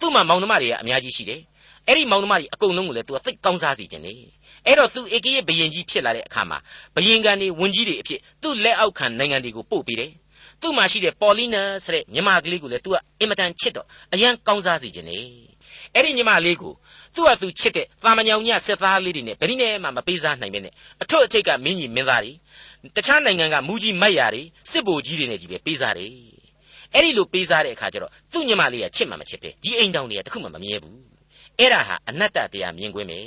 [0.00, 1.40] သူ့မှာမောင်နှမတွေကအများကြီးရှိတယ်
[1.86, 4.14] အဲ့ဒီမောင်နှမတွေအကုန်လုံးကိုလည်းသူကသိကောင်းစားစီခြင်းနေ
[4.66, 6.58] အဲ့တော့သူဧကရေဘယင်ကြီးဖြစ်လာတဲ့အခါမှာ
[6.94, 10.12] ဘယင်ကန်တွေဝန်ကြီးတွေအဖြစ်သူ့လက်အောက်ခံနိုင်ငံတွေကိုပို့ပေးတယ်
[10.60, 15.18] သူ့မှာရှိတဲ့ပေါ်လီနာဆိုတဲ့ညီမကလေးကိုလည်းသူကအင်မတန်ချစ်တော့အရန်ကောင်းစားစီခြင်းနေ
[15.94, 16.72] အဲ့ဒီညီမလေးကို
[17.18, 20.72] သူ့ဟာသူချစ်တဲ့တာမညောင်ညစစ်သားလေးတွေနဲ့ဘယ်နည်းနဲ့မှမပေးစားနိုင်ပဲနဲ့
[21.02, 22.32] အထွတ်အထိပ်ကမင်းကြီးမင်းသားတွေ
[22.96, 26.12] တခြားနိုင်ငံကမူကြီးမိုက်ရာတွေစစ်ဗိုလ်ကြီးတွေနဲ့ကြီးပဲပေးစားတယ်
[26.94, 30.98] အဲ့ဒီလိုပေးစားတဲ့အခါကျတော့သူ့ညီမလေးကချစ်မှမချစ်ပဲဒီအိမ်တောင်တွေကတခုမှမမြဲဘူး
[31.58, 33.20] အဲ့ဒါဟာအနတ္တတရားမြင်ကွင်းပဲ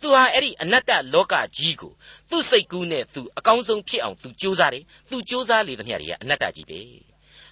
[0.00, 1.92] သူဟာအဲ့ဒီအနတ္တလောကကြီးကို
[2.30, 6.80] သူ့စိတ်ကူးနဲ့သူအကောင်းဆုံးဖြစ်အောင်သူကြိုးစားတယ်သူကြိုးစားလေသမျှတွေကအနတ္တကြီးပဲ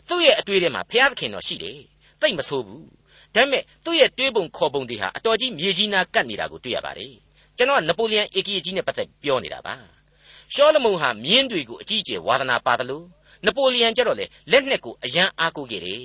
[0.09, 1.79] သူ့ရဲ့အတွေ့အထဲမှာဘုရားသခင်တော်ရှိတယ်
[2.21, 2.96] တိတ်မဆိုးဘူး
[3.37, 7.13] ဒါပေမဲ့သူ့ရဲ့တွေးပုံခေါ်ပုံတွေဟာအတော်ကြီးမြေကြီးနာကတ်နေတာကိုတွေ့ရပါတယ်
[7.57, 9.75] ကျွန်တော်ကနပိုလီယန်အေကီကြီးနဲ့ပတ်သက်ပြောနေတာပါ
[10.55, 13.05] ရှောလမုန်ဟာမြင်းတွေကိုအကြီးအကျယ်ဝါသနာပါတယ်လို့
[13.47, 16.03] နပိုလီယန်ကျတော့လေလက်နှစ်ကိုအယံအားကိုးခဲ့တယ်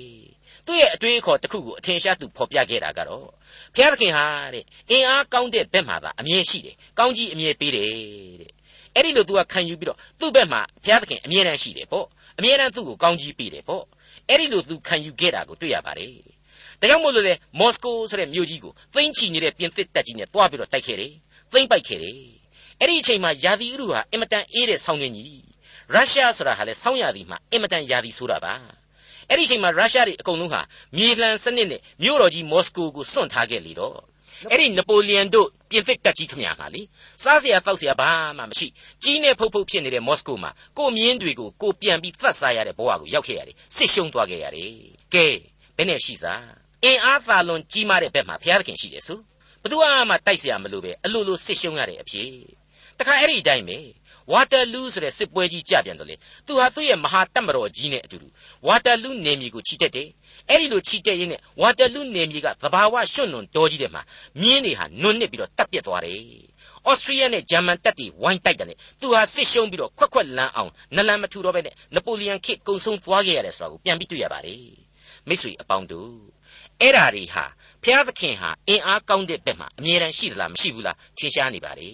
[0.66, 3.26] သူ့ရဲ့အတွေးအခေါ်တစ်ခုကိုအထင်ရှားသူဖော်ပြခဲ့တာကတော့
[3.74, 4.24] ဘုရားသခင်ဟာ
[4.54, 7.88] တဲ့အင်အားကောင်းတဲ့ဘက်မှာသာအမြင်ရှိတယ်ကောင်းကြီးအမြင်ပေးတယ်
[8.40, 8.52] တဲ့
[8.94, 12.06] အဲ့ဒီလိုသူကခံယူပြီးတော့သူ့ဘက်မှာဘုရားသခင်အမြဲတမ်းရှိတယ်ပေါ့
[12.38, 13.84] အမြဲတမ်းသူ့ကိုကောင်းကြီးပေးတယ်ပေါ့
[14.28, 16.14] အဲ့ဒီလိုသူခံယူခဲ့တာကိုတွေ့ရပါတယ်
[16.82, 21.12] ဒါကြောင့်မို့လို့လေမော်စကိုဆိုတဲ့မြို့ကြီးကိုသိမ်းချီနေတဲ့ပြင်သစ်တပ်ကြီးနဲ့တွားပြီးတော့တိုက်ခဲ့တယ်
[21.52, 22.16] သိမ်းပိုက်ခဲ့တယ်
[22.80, 25.42] အဲ့ဒီအချိန်မှာယာဒီဥရုဟာအင်မတန်အေးတဲ့ဆောင်းငင်းကြီး
[25.94, 28.54] ရုရှားဆိုတာဟာလေဆောင်းရာသီမှာအင်မတန်ယာဒီဆိုတာပါ
[29.28, 30.60] အဲ့ဒီအချိန်မှာရုရှားတွေအကုန်လုံးဟာ
[30.96, 33.98] မြေလှန်စနစ်နဲ့မြို့တော်ကြီးမော်စကိုကိုစွန့်ထားခဲ့လေတော့
[34.50, 36.82] အဲ့ဒီနပိုလီယန်တို့ပြင်သစ်တပ်ကြီးခမညာဟာလေ
[37.22, 38.66] စားစရာတောက်စရာဘာမှမရှိ
[39.02, 44.72] ကြီးနဲ့ဖုတ်ဖုတ်ဖြစ်နေတဲ့မော်စကိုမှာကိုမြင်းတွေကိုကိုပြန်ပြီးသတ်စားရတဲ့ဘဝကိုရောက်ခဲ့ရတယ်စစ်ရှုံးသွားခဲ့ရတယ်
[45.14, 45.26] ကဲ
[45.76, 49.19] ဘယ်နဲ့ရှိစား အင်အားသာလွန်ကြီးမားတဲ့ဘက်မှာဘုရားသခင်ရှိတယ်ဆို
[49.61, 49.75] ဘသူ
[50.09, 52.31] မှတိုက်เสียမလို့ပဲအလိုလိုစစ်ရှုံးရတဲ့အဖြစ်
[52.99, 53.77] တခါအဲ့ဒီအတိုင်းပဲ
[54.31, 58.27] ဝါတာလူးဆိုတဲ့စစ်ပွဲကြီးကြပြန်တယ်လေသူဟာသူ့ရဲ့မဟာတပ်မတော်ကြီးနဲ့အတူတူ
[58.67, 60.07] ဝါတာလူးနေမြေကိုချီတက်တယ်
[60.49, 64.01] အဲ့ဒီလိုချီတက်ရင်းနဲ့ဝါတာလူးနေမြေကသဘာဝရွှွန့်လွန်တော်ကြီးတဲ့မှာ
[64.41, 66.19] မြင်းတွေဟာနွံ့နစ်ပြီးတော့တပ်ပြက်သွားတယ်
[66.87, 74.61] ဩစတြီးယားနဲ့ဂျာမန်တပ်တွေဝိုင်းတိုက်တယ်လေသူဟာစစ်ရှုံးပြီးတော့ခွက်ခွက်လန်းအောင်နလန်မထူတော့ပဲနဲ့နပိုလီယန်ခေတ်ကုံဆုံးသွားခဲ့ရတယ်ဆိုတာကိုပြန်ပြီးတွေ့ရပါတယ်
[75.27, 76.11] မိတ်ဆွေအပေါင်းတို့
[76.80, 77.44] အဲ့ဓာတွေဟာ
[77.84, 81.88] ဖျားသခင်ဟာအင်အားကောင်းတဲ့ဘက်မှာအမြဲတမ်းရှိသလားမရှိဘူးလားထင်ရှားနေပါလေ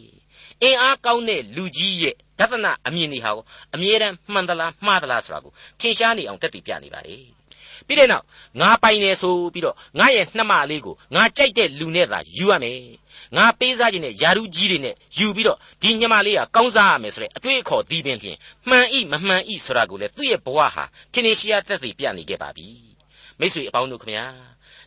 [0.62, 3.32] အင်အားကောင်းတဲ့လူကြီးရဲ့ဒသနအမြင်တွေဟာ
[3.75, 7.16] အမြဲတမ်းမှန်သလားမှားသလားဆိုတာကိုထင်ရှားနေအောင်တက်တည်ပြနေပါလေ
[7.87, 8.25] ပြီးတဲ့နောက်
[8.61, 12.80] ငါပိုင်နေဆိုပြီးတော့ငါရဲ့နှမလေးကိုငါကြိုက်တဲ့လူနဲ့သာယူရမယ်
[13.37, 18.37] ငါပေးစားခြင်းနဲ့ယာရုကြီးတွေနဲ့ယူပြီးတော့ဒီညမလေးကကောင်းစားရမယ်ဆိုတဲ့အတွေ့အခေါ်ဒီပင်ဖြင့်
[18.68, 22.68] မှန်ဤမမှန်ဤဆိုတာကိုလေသူ့ရဲ့ဘဝဟာထင်ရှားသက်သေပြနေခဲ့ပါပြီ
[23.38, 24.25] မိတ်ဆွေအပေါင်းတို့ခမညာ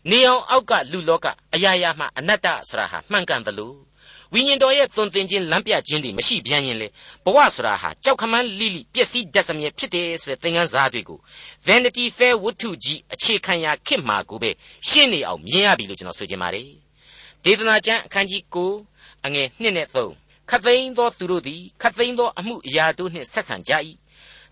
[0.09, 3.73] နေအောင်အောက်ကလူလောကအရာရာမှအနတ္တဆိုတာဟာမှန်ကန်သလို
[4.33, 6.87] ဝိညာဉ်တော်ရဲ့သွန်သင်ခြင်းလမ်းပြခြင်းတွေမရှိပြန်ရင်လေ
[7.25, 11.19] ဘဝဆိုတာဟာကြောက်ခမန်းလိလိပျက်စီးတတ်စမြဲဖြစ်တယ်ဆိုတဲ့သင်ခန်းစာတွေကို
[11.67, 14.51] Vanity Fair ဝတ္ထုကြီးအခြေခံရာခစ်မှာကိုပဲ
[14.87, 16.69] ရှင်းနေအောင်မြင်ရပြီလို့ကျွန်တော်ဆိုချင်ပါတယ်
[17.43, 18.41] ဒေသနာကျမ်းအခန်းကြီး
[18.85, 23.71] 9အငယ်1နဲ့3ခသိန်းသောသူတို့သည်ခသိန်းသောအမှုအရာတို့နှင့်ဆက်ဆံကြ၏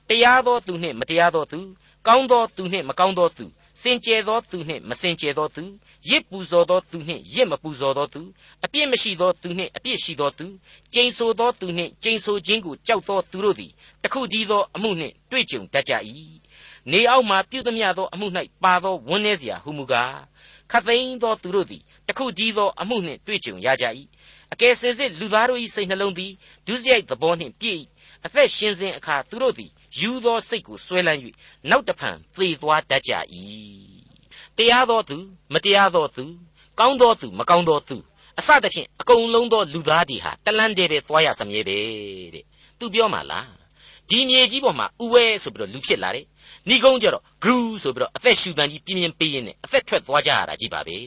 [0.10, 1.60] တရားသောသူနှင့်မတရားသောသူ
[2.08, 3.46] ကောင်းသောသူနှင့်မကောင်းသောသူ
[3.82, 5.64] စင်ကြယ်သောသူနှင့်မစင်ကြယ်သောသူ
[6.10, 8.22] ရစ်ပူဇော်သောသူနှင့်ရစ်မပူဇော်သောသူ
[8.66, 10.46] အပြစ်မရှိသောသူနှင့်အပြစ်ရှိသောသူ
[10.94, 13.72] ကျိန်ဆိုသောသူနှင့်ကျိန်ဆိုခြင်းကိုကြောက်သောသူတို့သည်
[14.04, 15.94] တခုတည်းသောအမှုနှင့်တွေ့ကြုံတတ်ကြ၏
[16.92, 18.28] နေအောက်မှပြုသမျှသောအမှု၌
[18.64, 20.20] ပါသောဝန်းနေစရာဟုမူကား
[20.72, 23.86] ခသိန်းသောသူတို့သည်တခုတည်းသောအမှုနှင့်တွေ့ကြုံရကြ၏
[24.54, 26.32] အကယ်စင်စစ်လူသားတို့၏စိတ်နှလုံးသည်
[26.68, 27.78] ဒုစရိုက်သဘောနှင့်ပြည့်၏
[28.26, 31.19] အသက်ရှင်စဉ်အခါသူတို့သည် ယူသောစိတ်ကိုဆွဲလန်း၍
[31.69, 33.13] နောက်တဖန်သေသွားတတ်ကြ၏
[34.58, 35.17] တရားသောသူ
[35.54, 36.23] မတရားသောသူ
[36.80, 37.97] ကောင်းသောသူ မကောင်းသောသူ
[38.39, 41.78] အစသဖြင့်အကုန်လုံးသောလူသားတွေဟာတလန်းတည်းပဲသွားရစမြဲပဲ
[42.34, 42.45] တဲ့
[42.80, 43.47] သူပြောမှလား
[44.10, 46.25] ဒီမြေကြီးပေါ်မှာဥဝဲဆိုပြီးတော့လူဖြစ်လာတယ်
[46.67, 50.97] ဏီကုန်းကျတော့ဂရူးဆိုပြီးတော့အသက်ရှူတန်ကြီးပြင်းပြင်းပေးရင်းနဲ့အသက်ထွက်သွားကြရတာကြီးပါပဲ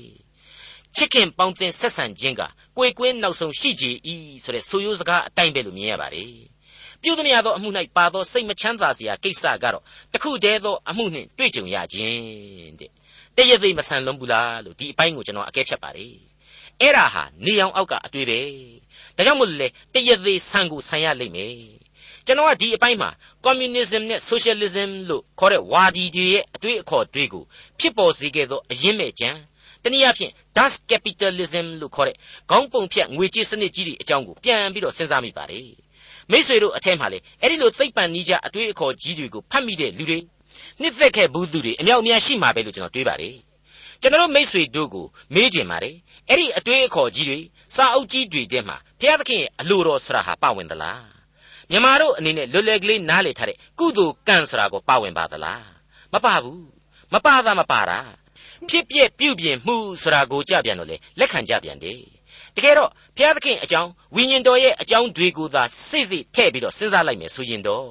[0.96, 2.42] ချစ်ခင်ပေါင်းတင်ဆက်ဆံခြင်းက
[2.76, 3.84] ကိုယ်ကွင်းနောက်ဆုံးရှိကြ၏
[4.44, 6.51] ဆိုတဲ့ဆိုရိုးစကားအတိုင်းပဲလို့မြင်ရပါတယ်
[7.02, 12.90] ပြုသည်များသောအမှု၌ပါသောစိတ်မချမ်းသာစရာကိစ္စကတော့တခုတည်းသောအမှုနှင့်တွေ့ကြုံရခြင်းတဲ့
[13.36, 16.14] တည့်ရသေးမဆန်လွန်ဘူးလားလို့ဒီအပိုင်းကိုကျွန်တော်အကဲဖြတ်ပါတယ်
[16.80, 18.40] အဲ့ဒါဟာနေအောင်အောက်ကအတွေ့ပဲ
[19.16, 21.54] ဒါကြောင့်မို့လို့လေတည့်ရသေးဆန်ကိုဆန်ရလိမ့်မယ်
[22.26, 23.10] ကျွန်တော်ကဒီအပိုင်းမှာ
[23.44, 27.44] communism နဲ့ socialism လို့ခေါ်တဲ့ဝါဒီတွေရဲ့အတွေ့အခေါ်တွေကို
[27.78, 29.30] ဖြစ်ပေါ်စေခဲ့သောအရင်းမဲ့ကြံ
[29.82, 32.16] တနည်းအားဖြင့် das capitalism လို့ခေါ်တဲ့
[32.50, 35.81] ခေါင်းပုံဖြတ်ငွေကြေးစနစ်ကြီးတွေအကြောင်းကိုပြန်ပြီးတော့စဉ်းစားမိပါတယ်
[36.30, 40.18] မိษွေတို့အထက်မှာလေအဲ့ဒီလိုသိပ္ပံနိကြအတွေ့အခေါ်ကြီးတွေကိုဖတ်မိတဲ့လူတွေ
[40.80, 43.36] နှစ်သက်ခဲ့ဘူးသူတွေအမြောက်အများရှိမှာပဲလို့ကျွန်တော်တွေးပါတယ်
[44.00, 45.94] ကျွန်တော်မိษွေတို့ကိုမေးကြင်ပါတယ်
[46.28, 47.38] အဲ့ဒီအတွေ့အခေါ်ကြီးတွေ
[47.76, 51.02] စာအုပ်ကြီးတွေထဲမှာဘုရားသခင်ရဲ့အလိုတော်ဆရာဟာပါဝင်သလား
[51.70, 55.64] မြန်မာတို့အနေနဲ့လွယ်လွယ်ကလေးနားလေထားတဲ့ကုသိုလ်ကံဆိုတာကိုပါဝင်ပါသလား
[56.12, 56.64] မပါဘူး
[57.12, 57.98] မပါတာမပါတာ
[58.68, 62.00] ဖြစ်ပြက်ပြုပြင်မှုဆိုတာကိုကြပြန်တော့လေလက်ခံကြပြန်တယ်
[62.56, 67.86] တကယ်တော့ဘုရားသခင်အကြောင်းဝိညာဉ်တော်ရဲ့အကြောင်းတွေကိုသာစိတ်စိတ်ထည့်ပြီးတော့စဉ်းစားလိုက်မယ်ဆိုရင်တော့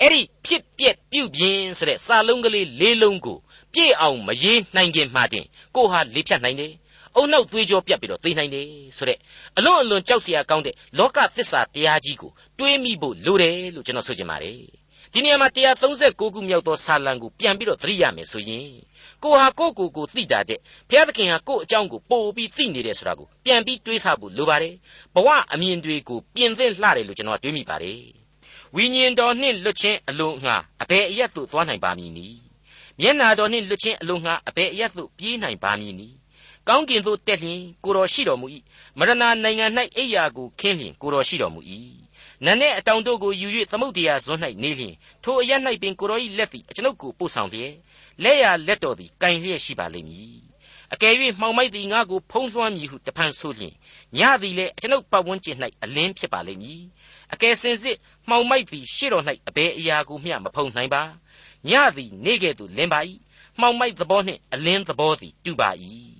[0.00, 3.38] အဲ့ဒီဖြစ်ပြက်ပြုပြင်ဆိုတဲ့စာလုံးကလေးလေးလုံးကို
[3.74, 5.46] ပြည့်အောင်မရေးနိုင်ခင်မှတင်
[5.76, 6.72] ကိုဟာလေးဖြတ်နိုင်တယ်
[7.16, 9.18] အုံနောက်သွေးကြောပြတ်ပြီးတော့သိနိုင်တယ်ဆိုတဲ့
[9.58, 14.58] အလွန်အလွန်ကြောက်စရာကောင်းတဲ့လောကသစ္စာတရားကြီးကိုတွေးမိဖို့လိုတယ်လို့ကျွန်တော်ဆိုချင်ပါတယ်
[15.12, 15.48] ဒီနေရာမှာ
[15.90, 18.68] 136ခုမြောက်သောစာလံကိုပြန်ပြီးတော့သတိရမယ်ဆိုရင်
[19.24, 20.58] ကိုဟာကိုကိုကိုသိတာတဲ့
[20.88, 24.74] ဘုရားသခင်ဟာကို့အကြောင်းကိုပို့ပြီးသိနေတယ်ဆိုတာကိုပြန်ပြီးတွေးဆဖို့လိုပါတယ်
[25.14, 28.00] ဘဝအမြင်တွေကိုပြင်သင့်လှတယ်လို့ကျွန်တော်တွေးမိပါတယ်
[28.74, 32.38] ဝိညာဉ်တော်နှင့်လွတ်ခြင်းအလုံးငှာအဘယ်အရက်သို့သွားနိုင်ပါမည်နည်း
[33.00, 36.16] မျက်နာတော်နှင့်လွတ်ခြင်းအလုံးငှာအဘယ်အရက်သို့ပြေးနိုင်ပါမည်နည်း
[36.68, 38.46] ကောင်းကင်သို့တက်လျင်ကိုတော်ရှိတော်မူ၏
[38.98, 41.60] မရဏနိုင်ငံ၌အိယာကိုခင်းလျင်ကိုတော်ရှိတော်မူ၏
[42.44, 47.72] နတ်နှင့်အတောင်တို့ကိုယူ၍သမုတ်တရားဇွန်း၌နေလျင်ထိုအရ၌ပင်ကိုတော်၏လက်သည်အကျွန်ုပ်ကိုပို့ဆောင်လျက်
[48.22, 50.44] လက်ရလက်တော်သည်ကင်လျက်ရှိပါလိမ့်မည်
[50.92, 53.74] အကယ်၍မှောင်မိုက်သည်ငါကိုဖုံးလွှမ်းမည်ဟုတဖန်ဆိုလျင်
[54.18, 56.80] ညသည်လည်းအကျွန်ုပ်ပတ်ဝန်းကျင်၌အလင်းဖြစ်ပါလိမ့်မည်
[57.32, 57.96] အကယ်စင်စစ်
[58.28, 61.02] မှောင်မိုက်သည်ရှေ့တော်၌အဘယ်အရာကိုမျှမဖုံနိုင်ပါ
[61.70, 63.00] ညသည်နေကဲ့သို့လင်းပါ၏
[63.60, 65.70] မှောင်မိုက်သဘောနှင့်အလင်းသဘောသည်တူပါ၏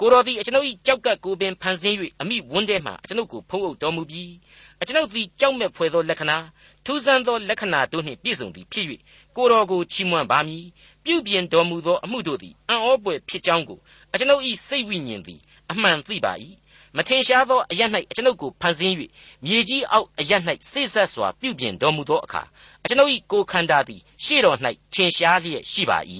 [0.00, 4.32] ကိုတော်သည်အကျွန်ုပ်၏ကြောက်ကပ်ကိုပင်ဖန်ဆင်း၍အမိဝန်းထဲမှအကျွန်ုပ်ကိုဖုံးအုပ်တော်မူပြီး
[4.80, 6.38] အကျွန်ုပ်သည်ကြောက်မဲ့ဖွယ်သောလက္ခဏာ
[6.84, 8.86] ထူးဆန်းသောလက္ခဏာတို့နှင့်ပြည့်စုံသည်ဖြစ်၍
[9.36, 10.64] ကိုတော်ကိုချီးမွမ်းပါမည်
[11.04, 13.78] ပြုပြင်တော်မူသောအမှုတို့သည်အံ့ဩပွေဖြစ်ကြောင်းကို
[14.12, 16.32] အကျွန်ုပ်၏စိတ်ဝိညာဉ်သည်အမှန်သိပါ၏
[16.96, 18.94] မထင်ရှားသောအရ၌အကျွန်ုပ်ကိုဖန်ဆင်း၍
[19.44, 20.32] မြေကြီးအောက်အရ၌
[20.70, 22.42] စိတ်ဆက်စွာပြုပြင်တော်မူသောအခါ
[22.84, 24.56] အကျွန်ုပ်၏ကိုယ်ခန္ဓာသည်ရှေ့တော်၌
[24.94, 25.98] ထင်ရှားလျက်ရှိပါ၏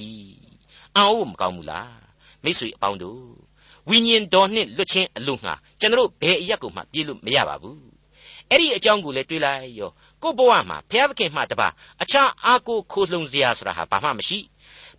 [0.97, 1.95] အံ့ဩမကောင်းဘူးလား
[2.45, 3.25] မိတ်ဆွေအပေါင်းတို့
[3.89, 7.94] ဝိညာဉ်တော်နှင့်လွတ်ချင်းအလို့ငှာကျွန်တော်ဘယ်အရက်ကိုမှပြေးလို့မရပါဘူး
[8.51, 9.91] အဲ့ဒီအကြောင်းကိုလည်းတွေးလိုက်ရော
[10.23, 11.69] ကို့ဘဝမှာဘုရားသခင်မှတပါ
[12.03, 14.39] အခြားအားကိုခိုးလှုံစရာဆိုတာဟာဘာမှမရှိ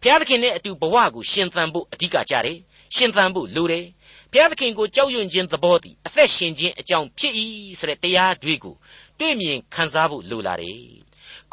[0.01, 2.58] ဘုရားသခင်နဲ့အတူဘဝကိုရှင်သန်ဖို့အဓိကကြတယ်
[2.95, 3.86] ရှင်သန်ဖို့လိုတယ်
[4.31, 7.34] ဘုရားသခင်ကိုကြောက်ရွံ့ခြင်းသဘောတည်အသက်ရှင်ခြင်းအကြောင်းဖြစ်၏
[7.79, 8.75] ဆိုတဲ့တရားတွေကို
[9.19, 10.79] တွေ့မြင်ခံစားဖို့လိုလာတယ်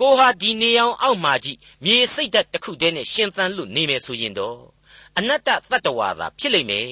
[0.00, 4.59] ကိုဟာဒီနေအောင်အောက်မှာကြည့်မြေစိတ်ဓာတ်တစ်ခုတည်းနဲ့ရှင်သန်လို့နေမယ်ဆိုရင်တော့
[5.18, 6.88] အနတ္တတတ္တဝါသာဖြစ်လိမ့်မယ်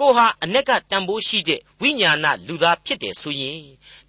[0.00, 3.60] ကိုဟာအ ਨੇ ကတန်ဖိုးရှိတဲ့ဝိညာဏလူသားဖြစ်တယ်ဆိုရင်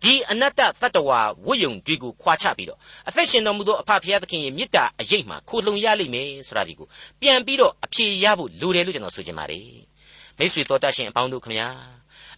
[0.03, 6.87] ဒီအနတ္တတတ္တဝါဝိယုံတွေကိုခွာချပြီးတော့အသက်ရှင်တော်မူသောအဖဖခင်သခင်ရဲ့မေတ္တာအရေးမှခိုလှုံရလိမ့်မယ်ဆိုတာဒီကို
[7.21, 9.67] ပြန်ပြီးတော့အဖြေရဖို့လိုတယ်လို့ကျွန်တော်ဆိုချင်ပါတယ်
[10.37, 11.67] မိတ်ဆွေတော်တတ်ရှင်အပေါင်းတို့ခမညာ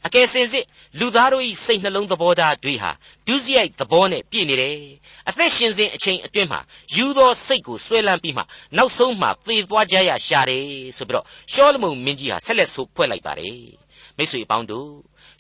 [0.05, 0.65] အကယ်စင်စစ်
[0.99, 2.91] လူသားတို့၏စိတ်နှလုံးသဘောထားတွေဟာ
[3.27, 4.77] ဒုစရိုက်သဘောနဲ့ပြည့်နေတယ်
[5.29, 6.59] အသက်ရှင်စဉ်အချိန်အတွင်းမှာ
[6.95, 8.43] ယူသောစိတ်ကိုဆွဲလန်းပြီးမှ
[8.77, 10.65] နောက်ဆုံးမှသေသွားကြရရှာတယ်
[10.97, 13.61] ဆိုပြီးတော့ရှောလမုန်မင်းကြီးဟာဆက်လက်ဆိုဖွဲ့လိုက်ပါတယ်
[14.17, 14.89] မိတ်ဆွေအပေါင်းတို့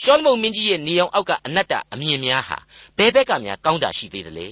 [0.03, 2.57] ရှောလမုန်မင်းကြီးရဲ့နေအောင်အောက်ကအနတ္တအမြင်များဟာ
[2.97, 4.49] ဘယ်ဘက်ကများကောင်းတာရှိသေးတယ်လေ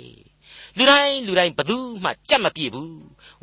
[0.78, 2.94] လူတိုင်းလူတိုင်းဘသူမှကြက်မပြည့်ဘူး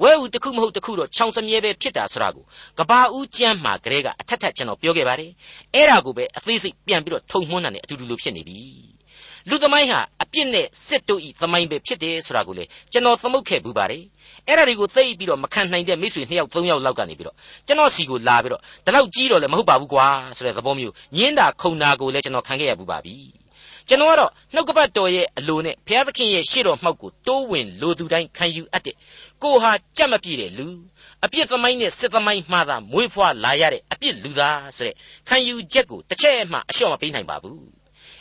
[0.03, 2.45] ဝဲဦးတစ်ခုမဟုတ်တစ်ခုတော့ချောင်စမြဲပဲဖြစ်တာဆိုတာကို
[2.79, 5.31] ကဘာဦးကျမ်းမှာကလေးကအထက်ထက်ကျွန်တော်ပြောခဲ့ပါတယ်
[5.75, 8.61] အဲ့ဒါကိုပဲအသေးစိတ်ပြန်ပြီးတော့ထုံမှန်းတာနဲ့အတူတူလိုဖြစ်နေပြီ
[9.51, 14.03] လူသမိုင်းဟာအပြစ်နဲ့စစ်တို့ဤသမိုင်းပဲဖြစ်တယ်ဆိုတာကိုလေကျွန်တော်သမုတ်ခဲ့ဘူးပါတယ်
[14.47, 20.07] အဲ့ဒါတွေကိုသိပြီးတော့မခံနိုင်တဲ့မိတ်ဆွေ2ယောက်3ယောက်လောက်ကနေပြီးတော့ကျွန်တော်စီကိုလာပြီးတော့ဒီလောက်ကြီးတော့လည်းမဟုတ်ပါဘူးကွာ
[20.37, 23.15] ဆိုတဲ့သဘောမျိုးညင်းတာခုံတာကိုလည်းကျွန်တော်ခံခဲ့ရဘူးပါပြီ
[23.89, 28.97] ကျွန်တော်ကတော့နှုတ်ကပတ်တော်ရဲ့အလိုနဲ့ဘုရားသခင်ရဲ့ရှေ့တော်မှောက်ကိုတိုးဝင်လိုသူတိုင်းခံယူအပ်တဲ့
[29.43, 30.69] ကိုဟာကြက်မပြည့်တဲ့လူ
[31.25, 34.95] အပြစ်သမိုင်းနဲ့စစ်သမိုင်းမှသာမွေးဖွားလာရတဲ့အပြစ်လူသားဆိုတဲ့
[35.29, 37.61] ခံယူချက်ကိုတစ်ချက်မှအလျှော့မပေးနိုင်ပါဘူး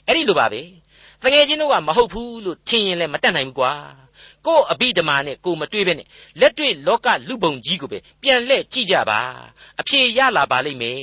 [0.07, 0.61] အဲ့ဒီလိုပါပဲ
[1.25, 3.73] တကယ်ချင်းတို့ကမဟုတ်ဘူးလို့ထင်ရင်လည်းမတတ်နိုင်ဘူးကွာ
[4.45, 6.07] ကို့အဘိဓမ္မာနဲ့ကိုမတွေးပဲနဲ့
[6.39, 9.19] လက်တွေ့လောကလူပုံကြီးကိုပဲပြန်လှည့်ကြည့်ကြပါ
[9.79, 10.99] အဖြေရလာပါလိမ့်မယ်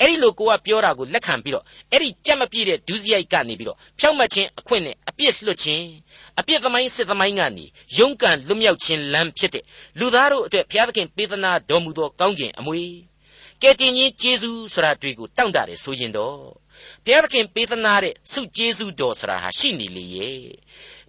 [0.00, 5.86] အဲ့ဒီလိုကိုကပြောတာကိုလက်ခံပြီးတော့အဲ့ဒီကြက်မပြည့်တဲ့ဒုစရိုက်ကနေပြီးတော့ဖြောက်မှတ်ခြင်းအခွင့်နဲ့အပြစ်လွတ်ခြင်း
[6.38, 7.64] အပြစ်သမိုင်းစစ်သမိုင်းကနေ
[7.98, 9.64] ရုန်းကန်လွတ်မြောက်ခြင်းလမ်းဖြစ်တဲ့
[9.98, 12.82] လူသားတို့အတွက်ဘုရားသခင်ပေးသနာတော်မူသောကောင်းကျင်အမွေ
[13.62, 16.38] ကဲတင်ချင်းကျေးဇူးဆိုတာတွေ့ကိုတောင့်တတယ်ဆိုရင်တော့
[17.04, 20.40] ဘုရားသခင်ပေးသနာတဲ့စုကျေးဇူးတော်ဆိုတာဟာရှိနေလေရဲ့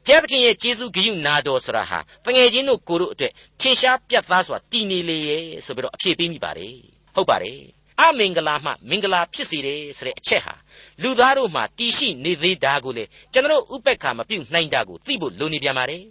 [0.05, 6.75] ဘုရားသခင်ရဲ့ကျေးဇူးဂရုနာတော်ဆိုတာဟာတငယ်ချင်းတို့ကိုတို့အတွက်ထင်ရှားပြတ်သားစွာတည်နေလေရဲ့ဆိုပြီးတော့အဖြေပေးမိပါတယ်
[7.15, 7.59] ဟုတ်ပါတယ်
[7.99, 10.53] အမင်္ဂလာမှမင်္ဂလာဖြစ်စေတယ်ဆိုတဲ့အချက်ဟာ
[11.03, 16.03] လူသားတို့မှာတည်ရှိနေသေးတာကိုလေကျွန်တော်ဥပက္ခမပြုတ်နိုင်တာကိုသိဖို့လိုနေပြန်ပါတယ်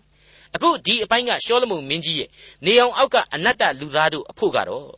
[0.54, 2.28] အခုဒီအပိုင်းကရှောလမုန်မင်းကြီးရဲ့
[2.64, 4.88] နေအောင်အောက်ကအနတ္တလူသားတို့အဖို့ကတော့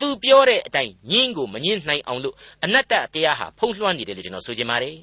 [0.00, 2.34] သူပြောတဲ့အတိုင်းညင်းကိုမညင်းနိုင်အောင်လို့
[2.64, 4.96] အနတ္တတရားဟာဖုံးလွှမ်းနေတယ်လို့ကျွန်တော်ဆိုချင်ပါတယ်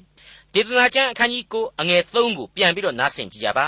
[0.54, 3.66] ဒေသနာကျမ်းအခန်းကြီး9အငယ်3ကိုပြန်ပြီးတော့နားဆင်ကြည့်ကြပါ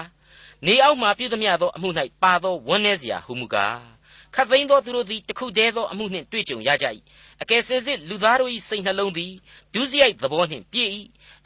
[0.66, 1.88] နေအောက်မှာပြည့်သမျှသောအမှု၌
[2.22, 3.78] ပါသောဝန်းနေစရာဟုမူကား
[4.34, 6.86] ခတ်သိမ်းသောသူတို့သည်တခုတည်းသောအမှုနှင့်တွေ့ကြုံရကြ၏
[7.42, 9.32] အကယ်စင်စစ်လူသားတို့၏စိတ်နှလုံးသည်
[9.74, 10.90] ဒုစရိုက်သဘောနှင့်ပြည့်၏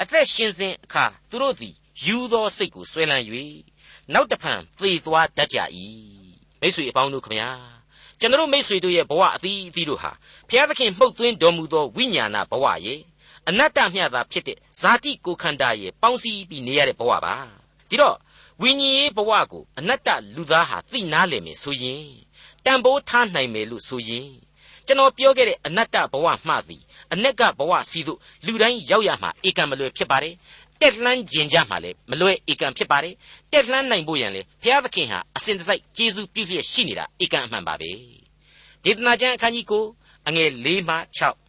[0.03, 3.25] အသက်ရှင်စဉ်အခါသူတို့သည်ယူသောစိတ်ကိုဆွဲလန်း၍
[4.13, 5.59] နောက်တဖန်သေသွားတတ်ကြ၏
[6.61, 7.74] မိတ်ဆွေအပေါင်းတို့ခမညာ
[8.21, 10.13] ကျွန်တော်မိတ်ဆွေတို့ရဲ့ဘဝအသီးအသီးတို့ဟာ
[10.49, 13.01] ဘုရားသခင်မှုတ်သွင်းတော်မူသောဝိညာဏဘဝရဲ့
[13.49, 17.35] အနတ္တမျှသာဖြစ်တဲ့ဇာတိကိုခန္ဓာရဲ့ပေါင်းစည်းပြီးနေရတဲ့ဘဝပါ
[17.89, 18.17] ဒီတော့
[18.63, 22.07] ဝိညာဉ်ရေးဘဝကိုအနတ္တလူသားဟာသိနာလည်မယ်ဆိုရင်
[22.65, 24.31] တန်ဖိုးထားနိုင်မယ်လို့ဆိုရင်
[24.87, 30.35] ကျွန်တော်ပြောခဲ့တဲ့အနတ္တဘဝမှသည်အ내ကဘဝစီတို့လူတိုင်းရောက်ရမှာဧကံမလွယ်ဖြစ်ပါတယ်
[30.84, 33.16] တက်လှမ်းကျင်ကြမှာလေမလွယ်ဧကံဖြစ်ပါတယ်
[33.52, 37.92] တက်လှမ်းနိုင်ဖို့ရန်လေဘုရားသခင်ဟာအစဉ်တစိုက်ကျေးဇူးပြုလျက်ရှိနေတာဧကံအမှန်ပါပဲ
[38.84, 39.86] ဒေသနာကျမ်းအခန်းကြီးကို
[40.28, 40.96] အငယ်၄မှ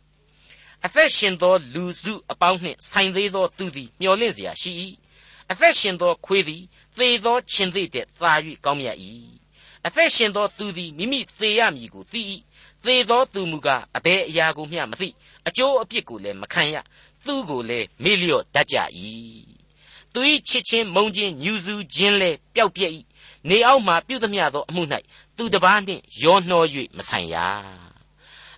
[0.08, 4.72] 6အသက်ရှင်သောလူစုအပေါင်းနှင့်ဆိုင်သေးသောသူသည်မျော်လင့်เสียရှိ၏
[5.50, 6.62] အသက်ရှင်သောခွေးသည်
[6.98, 8.32] သေသောခြင်သေးတဲ့သာ၍
[8.64, 8.98] ကောင်းမြတ်၏
[9.86, 12.22] အသက်ရှင်သောသူသည်မိမိသေရမည်ကိုသိ၏
[12.84, 15.08] သေသောသူမူကားအဘယ်အရာကိုမျှမသိ
[15.48, 16.76] အကျိုးအပြစ်ကိုလည်းမခံရ
[17.25, 18.77] သူကိုလည်းမေ့လျော့တတ်ကြ၏
[20.13, 22.91] သူ၏ချစ်ချင်းမုန်းခြင်းညူစုခြင်းလည်းပျောက်ပြက်၏
[23.49, 24.83] နေအောက်မှပြုသမျှသောအမှု၌
[25.37, 26.63] သူတပားနှင့်ရောနှော၍
[26.97, 27.35] မဆိုင်ရ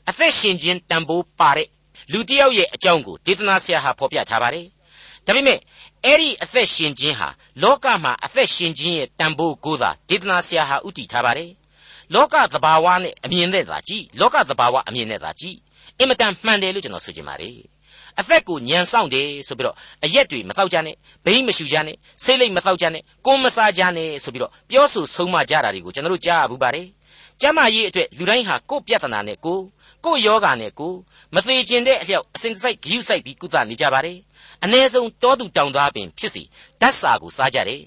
[0.10, 1.67] အသက်ရှင်ခြင်းတန်ဖိုးပါတဲ့
[2.12, 4.67] လူတစ်ယောက်ရဲ့အကြောင်းကိုဒေသနာဆရာဟာဖော်ပြထားပါတယ်
[5.25, 5.60] ဒါပေမဲ့
[6.06, 7.30] အဲ့ဒီအသက်ရှင်ခြင်းဟာ
[7.63, 11.51] လောကမှာအသက်ရှင်ခြင်းရဲ့တန်ဖိုးကိုသာဒေသနာဆရာဟာဥတည်ထားပါတယ်
[12.13, 15.58] လောကသဘာဝနဲ့အမြင်နဲ့သာကြည့်လောကသဘာဝအမြင်နဲ့သာကြည့်
[15.99, 17.58] အင်မတန်မှန်တယ်လို့ကျွန်တော်ဆိုချင်ပါတယ်
[18.19, 19.75] အသက်ကိုညံဆောင်တယ်ဆိုပြီးတော့
[20.06, 26.88] အရက်တွေမတော့ကြနဲ့ဘိန်းမရှူကြနဲ့ဆိတ်လိတ်မတော့ကြနဲ့ကိုမစားကြနဲ့ဆိုပြီးတော့ပြောဆိုဆုံးမကြတာတွေကိုကျွန်တော်တို့ကြားရဘူးပါတယ်
[27.41, 29.63] ကျမ်းမာရေးအတွက်လူတိုင်းဟာကိုယ့်ပြဿနာနဲ့ကိုယ်
[30.06, 30.97] ကိုယ့်ယောဂာနဲ့ကိုယ်
[31.36, 34.17] မသေးခြင်းတဲ့အလျောက်အစဉ်တစိုက်ဂရုစိုက်ပြီးကုသနေကြပါတယ်
[34.63, 36.43] အ ਨੇ ဆုံးတောသူတောင်သားပင်ဖြစ်စီ
[36.82, 37.82] ဓာတ်စာကိုစားကြတယ်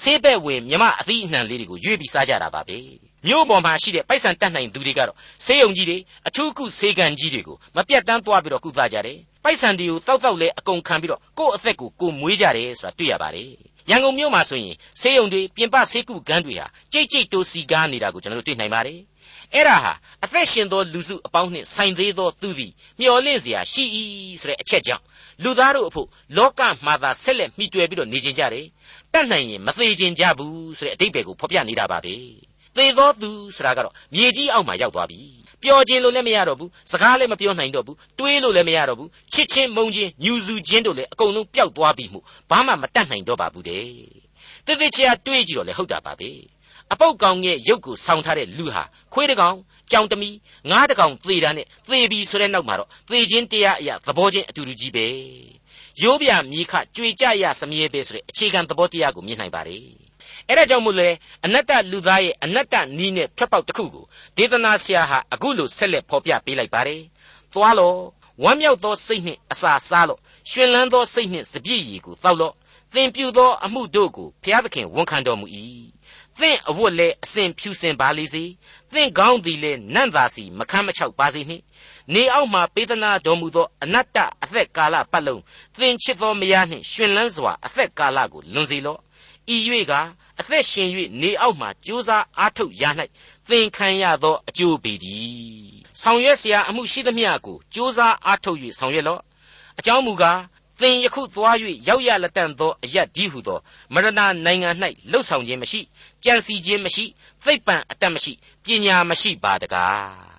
[0.00, 2.78] ဆေးဘက်ဝင်မြမအသီးအနှံလေးတွေကိုရွေးပြီးစားကြတာပါပဲ
[3.26, 13.50] မြို့ပေါ်မှာရှိတဲ့ပိုက်ဆံတတ်နိုင်သူတွေကတော့ဆေးရုံကြီးတွေအထူးကုဆေးကန်ကြီးတွေကိုမပြတ်တမ်းသွားပြီးတော့ကုသကြတယ် ပိုက်ဆံတွေကိုတောက်တောက်လဲအကုန်ခံပြီးတော့ကိုယ့်အသက်ကိုကိုယ်မွေးကြတယ်ဆိုတာတွေ့ရပါတယ်
[13.90, 19.00] ရန်ကုန်မြို့မှာဆိုရင်ဆေးရုံတွေပြင်ပဆေးကုကန်းတွေဟာကြိတ်ကြိတ်တိုးစီကားနေတာကိုကျွန်တော်တို့တွေ့နိုင်ပါတယ်
[19.54, 19.92] အဲ့ဒါဟာ
[20.24, 23.84] အသက်ရှင်သောလူစုအပေါင်းနှင့်ဆိုင်သေးသောသူသည်မျော်လင့်စရာရှိ၏
[24.40, 25.04] ဆိုတဲ့အချက်ကြောင့်
[25.42, 28.66] လူသားတို့အဖို့လောကမှာသာဆက်လက်မိတွယ်ပြီးတော့နေကြကြတယ်
[29.12, 32.14] တတ်နိုင်ရင်မသေးခြင်းကြဘူးဆိုတဲ့အတိတ်ပဲကိုဖော်ပြနေတာပါပဲ
[32.76, 43.86] သေသောသူဆိုတာကတော့မြေကြီးအောက်မှာရောက်သွားပြီ ပျော်ခြင်းလို့လည်းမရတော့ဘူးစကားလည်းမပြောနိုင်တော့ဘူးတွေးလို့လည်းမရတော့ဘူးချစ်ချင်းမုန်းချင်းညူစုချင်းတို့လည်းအကုန်လုံးပျောက်သွားပြီမှုဘာမှမတတ်နိုင်တော့ပါဘူးတဲ့
[44.66, 46.30] တသက်ချာတွေးကြည့်တော့လေဟုတ်တာပါပဲ
[46.92, 49.56] အပုတ်ကောင်ရဲ့ရုပ်ကိုဆောင်းထားတဲ့လူဟာခွေးတကောင်
[49.92, 50.30] ကြောင်တမီ
[50.70, 55.06] ငားတကောင်သေတာနဲ့သေပြီဆိုတဲ့နောက်မှာတော့သေခြင်းတရားအရာသဘောချင်းအတူတူကြီးပဲ
[56.02, 59.78] ရိုးပြမြေခကြွေကြရစမြဲပဲဆိုတဲ့အခြေခံသဘောတရားကိုမြင်နိုင်ပါ रे
[60.48, 61.08] အဲ့ဒါကြောင့်မို့လဲ
[61.44, 64.04] အနတ္တလူသားရဲ့အနတ္တနီးနဲ့ဖြတ်ပေါက်တစ်ခုကို
[64.36, 67.02] ဒေသနာဆရာဟာအခုလိုဆက်လက်ဖော်ပြပေးလိုက်ပါတယ်
[67.52, 67.94] သွားလော
[68.42, 72.54] ဝမ်းမြောက်သောစိတ်နှင့်အစာစားလော့ရှင်လန်းသောစိတ်နှင့်စပြည့်ရည်ကိုတောက်လော့
[72.94, 75.46] သင်ပြုသောအမှုတို့ကိုဘုရားသခင်ဝန်ခံတော်မူ၏
[76.38, 78.44] သင်အဝတ်လဲအစဉ်ဖြူစင်ပါလေစေ
[78.92, 81.62] သင်ကောင်းသည်လဲနန့်သာစီမခမ်းမချောက်ပါစေနှင့်
[82.14, 85.42] နေအောက်မှပေးသနာတော်မူသောအနတ္တအသက်ကာလပတ်လုံး
[85.78, 89.00] သင်ချစ်သောမယားနှင့်ရှင်လန်းစွာအသက်ကာလကိုလွန်စေလော့
[89.54, 89.56] ဤ၍
[89.90, 89.92] က
[90.39, 90.89] အသက်ရှင်၍
[91.21, 92.83] နေအောက်မှကြိုးစားအားထုတ်ရ၌
[93.49, 99.21] သင်ခံရသောအကျိုးပေသည်ဆောင်ရွက်เสียအမှုရှိသမျှကိုကြိုးစားအားထုတ်၍ဆောင်ရွက်လော့
[99.79, 100.39] အကြောင်းမူကား
[100.79, 101.55] သင်ယခုသွား၍
[101.87, 103.59] ရောက်ရလက်တန့်သောအယတ်ဒီဟုသော
[103.93, 104.09] မရဏ
[104.45, 104.69] နိုင်ငံ၌
[105.11, 105.81] လှုပ်ဆောင်ခြင်းမရှိ
[106.23, 107.05] ကြံစီခြင်းမရှိ
[107.43, 108.33] သိပ္ပံအတတ်မရှိ
[108.63, 110.33] ပညာမရှိပါတကား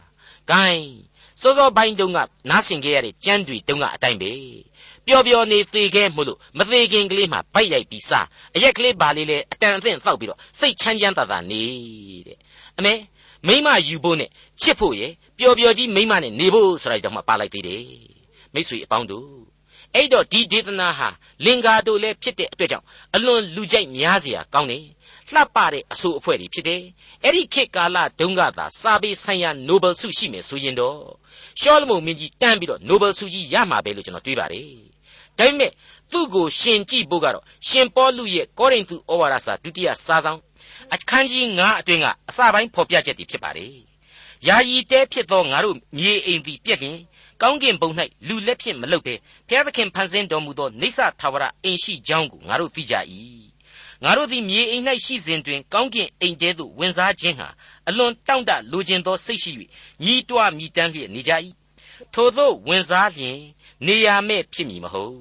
[0.50, 0.88] ဂိုင်း
[1.40, 2.18] စောစောပိုင်းတုန်းက
[2.50, 4.32] နားဆင်ခဲ့ရတဲ့ကြမ်းတွေတုန်းကအတိုင်းပဲ
[5.06, 11.62] ပျော်ပျော်နေသေးခဲ့မို့လို့မသေးခင်ကလေးမှဗိုက်ရိုက်ပြီးစားအရက်ကလေးပါလေးလဲအတန်အသင့်တောက်ပြီးတော့စိတ်ချမ်းချမ်းသာသာနေ
[12.26, 12.38] တဲ့
[12.78, 12.94] အမေ
[13.46, 14.30] မိမယူဖို့နဲ့
[14.62, 17.84] ချစ်ဖို့ရဲ့ပျော်ပျော်ကြီးမိမနဲ့နေဖို့ဆိုတာကြောင့်မှပါလိုက်သေးတယ်
[18.54, 19.28] မိတ်ဆွေအပေါင်းတို့
[19.94, 21.08] အဲ့တော့ဒီဒေသနာဟာ
[21.44, 24.84] လင်္ကာတို့လည်းဖြစ်တဲ့အတွက်ကြောင့်အလွန်လူကြိုက်များเสียကောင်းတယ်
[25.32, 26.82] လှပတဲ့အဆိုအဖွဲတွေဖြစ်တယ်
[27.22, 30.98] အဲ့ဒီခေတ်ကာလဒုံကသာစာပေဆိုင်ရာနိုဘယ်ဆုရှိမယ်ဆိုရင်တော့
[31.60, 34.87] ရှောလမုန်မင်းကြီးတန်းပြီးတော့နိုဘယ်ဆုကြီးရမှာပဲလို့ကျွန်တော်တွေးပါတယ်
[35.39, 35.71] ဒါပေမဲ့
[36.11, 40.39] သူ့ကိုရှင်ကြည့်ဖို့ကတော့ရှင်ပေါလုရဲ့ကောရိန္သုဩဝါဒစာဒုတိယစာဆောင်
[40.93, 43.73] အခန်းကြီး9အတွင်းကအစပိုင်းဖော်ပြချက်တွေဖြစ်ပါတယ်။
[44.47, 46.97] ယာယီတဲဖြစ်သောငါတို့မြေအိမ်သည်ပြက်လျင်
[47.41, 47.89] ကောင်းကင်ဘုံ၌
[48.27, 49.13] လူလက်ဖြင့်မလုပ်ဘဲ
[49.47, 52.95] ဘုရားသခင်ဖန်ဆင်းတော်မူသောနေဆထာဝရအိမ်ရှိကြောင်းကိုငါတို့သိကြ၏။
[54.03, 57.47] ငါတို့သည်မြေအိမ်၌ရှိစဉ်တွင်ကောင်းကင်အိမ်တဲသို့ဝင်စားခြင်းဟာ
[57.87, 59.51] အလွန်တောင့်တလိုချင်သောစိတ်ရှိ၍
[60.03, 61.31] ညီးတွားမြည်တမ်းလျက်နေကြ၏။
[62.13, 63.37] ထို့သောဝင်စားလျင်
[63.87, 65.15] နေရမဲ့ဖြစ်မည်မဟုတ်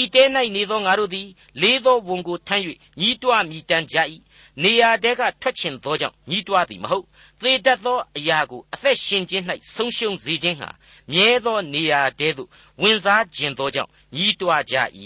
[0.00, 0.24] ဤတဲ၌
[0.56, 1.28] နေသောငါတို့သည်
[1.62, 2.62] လေးသောဝန်ကိုထမ်း၍
[3.00, 3.96] ညီးတွားမြည်တမ်းကြ၏
[4.62, 7.04] နေရာတဲကထွက်ချင်သောကြောင့်ညီးတွားသည်မဟုတ်
[7.40, 10.70] သေတတ်သောအရာကိုအသက်ရှင်ခြင်း၌ဆုံးရှုံးစေခြင်းဟာ
[11.12, 12.48] မြဲသောနေရာတဲသို့
[12.82, 14.74] ဝင်စားခြင်းသောကြောင့်ညီးတွားကြ၏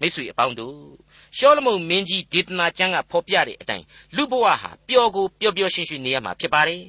[0.00, 0.76] မိတ်ဆွေအပေါင်းတို့
[1.36, 3.84] ရှောလမုန်မင်းကြီးဒေသနာကျမ်းကဖော်ပြတဲ့အတိုင်း
[4.16, 6.82] လူဘဝဟာပျော်ကိုပျော်ပျော်ရွှင်ရွှင်နေရမှာဖြစ်ပါတယ်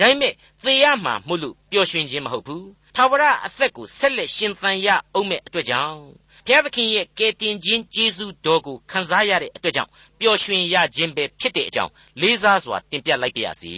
[0.00, 0.32] ဒါပေမဲ့
[0.64, 5.98] သေရမှာမို့လို့ပျော်ရွှင်ခြင်းမဟုတ်ဘူး ထာဝရအသက်ကိုဆက်လက်ရှင်သန်ရအောင်မဲ့အတွက်ကြောင့်
[6.46, 13.74] ဘုရားသခင်ရဲ့ကယ်တင်ခြင်းကျေးဇူးတော်ကိုခံစားရတဲ့အတွက်ကြောင့်ပျော်ရွှင်ရခြင်းပဲဖြစ်တဲ့အကြောင်းလေးစားစွာတင်ပြလိုက်ပါရစေ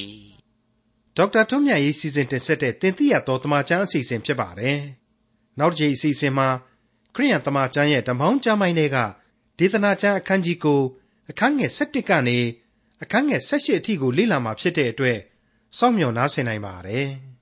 [1.17, 4.79] ဒေါက်တာထွန်းမြတ်ရေးစီစဉ်တင်ဆက်တဲ့တင်ပြရတော်တမချန်းအစီအစဉ်ဖြစ်ပါတယ်
[5.59, 6.49] နောက်တစ်ချိန်အစီအစဉ်မှာ
[7.15, 8.97] ခရိယန်တမချန်းရဲ့ဓမ္မောင်းကျမ်းပိုင်းတွေက
[9.59, 10.81] ဒေသနာကျမ်းအခန်းကြီးကို
[11.31, 12.39] အခန်းငယ်7ကနေ
[13.03, 15.19] အခန်းငယ်18အထိကိုလေ့လာမှာဖြစ်တဲ့အတွက်
[15.79, 17.09] စောင့်မျှော်နားဆင်နိုင်ပါတယ်။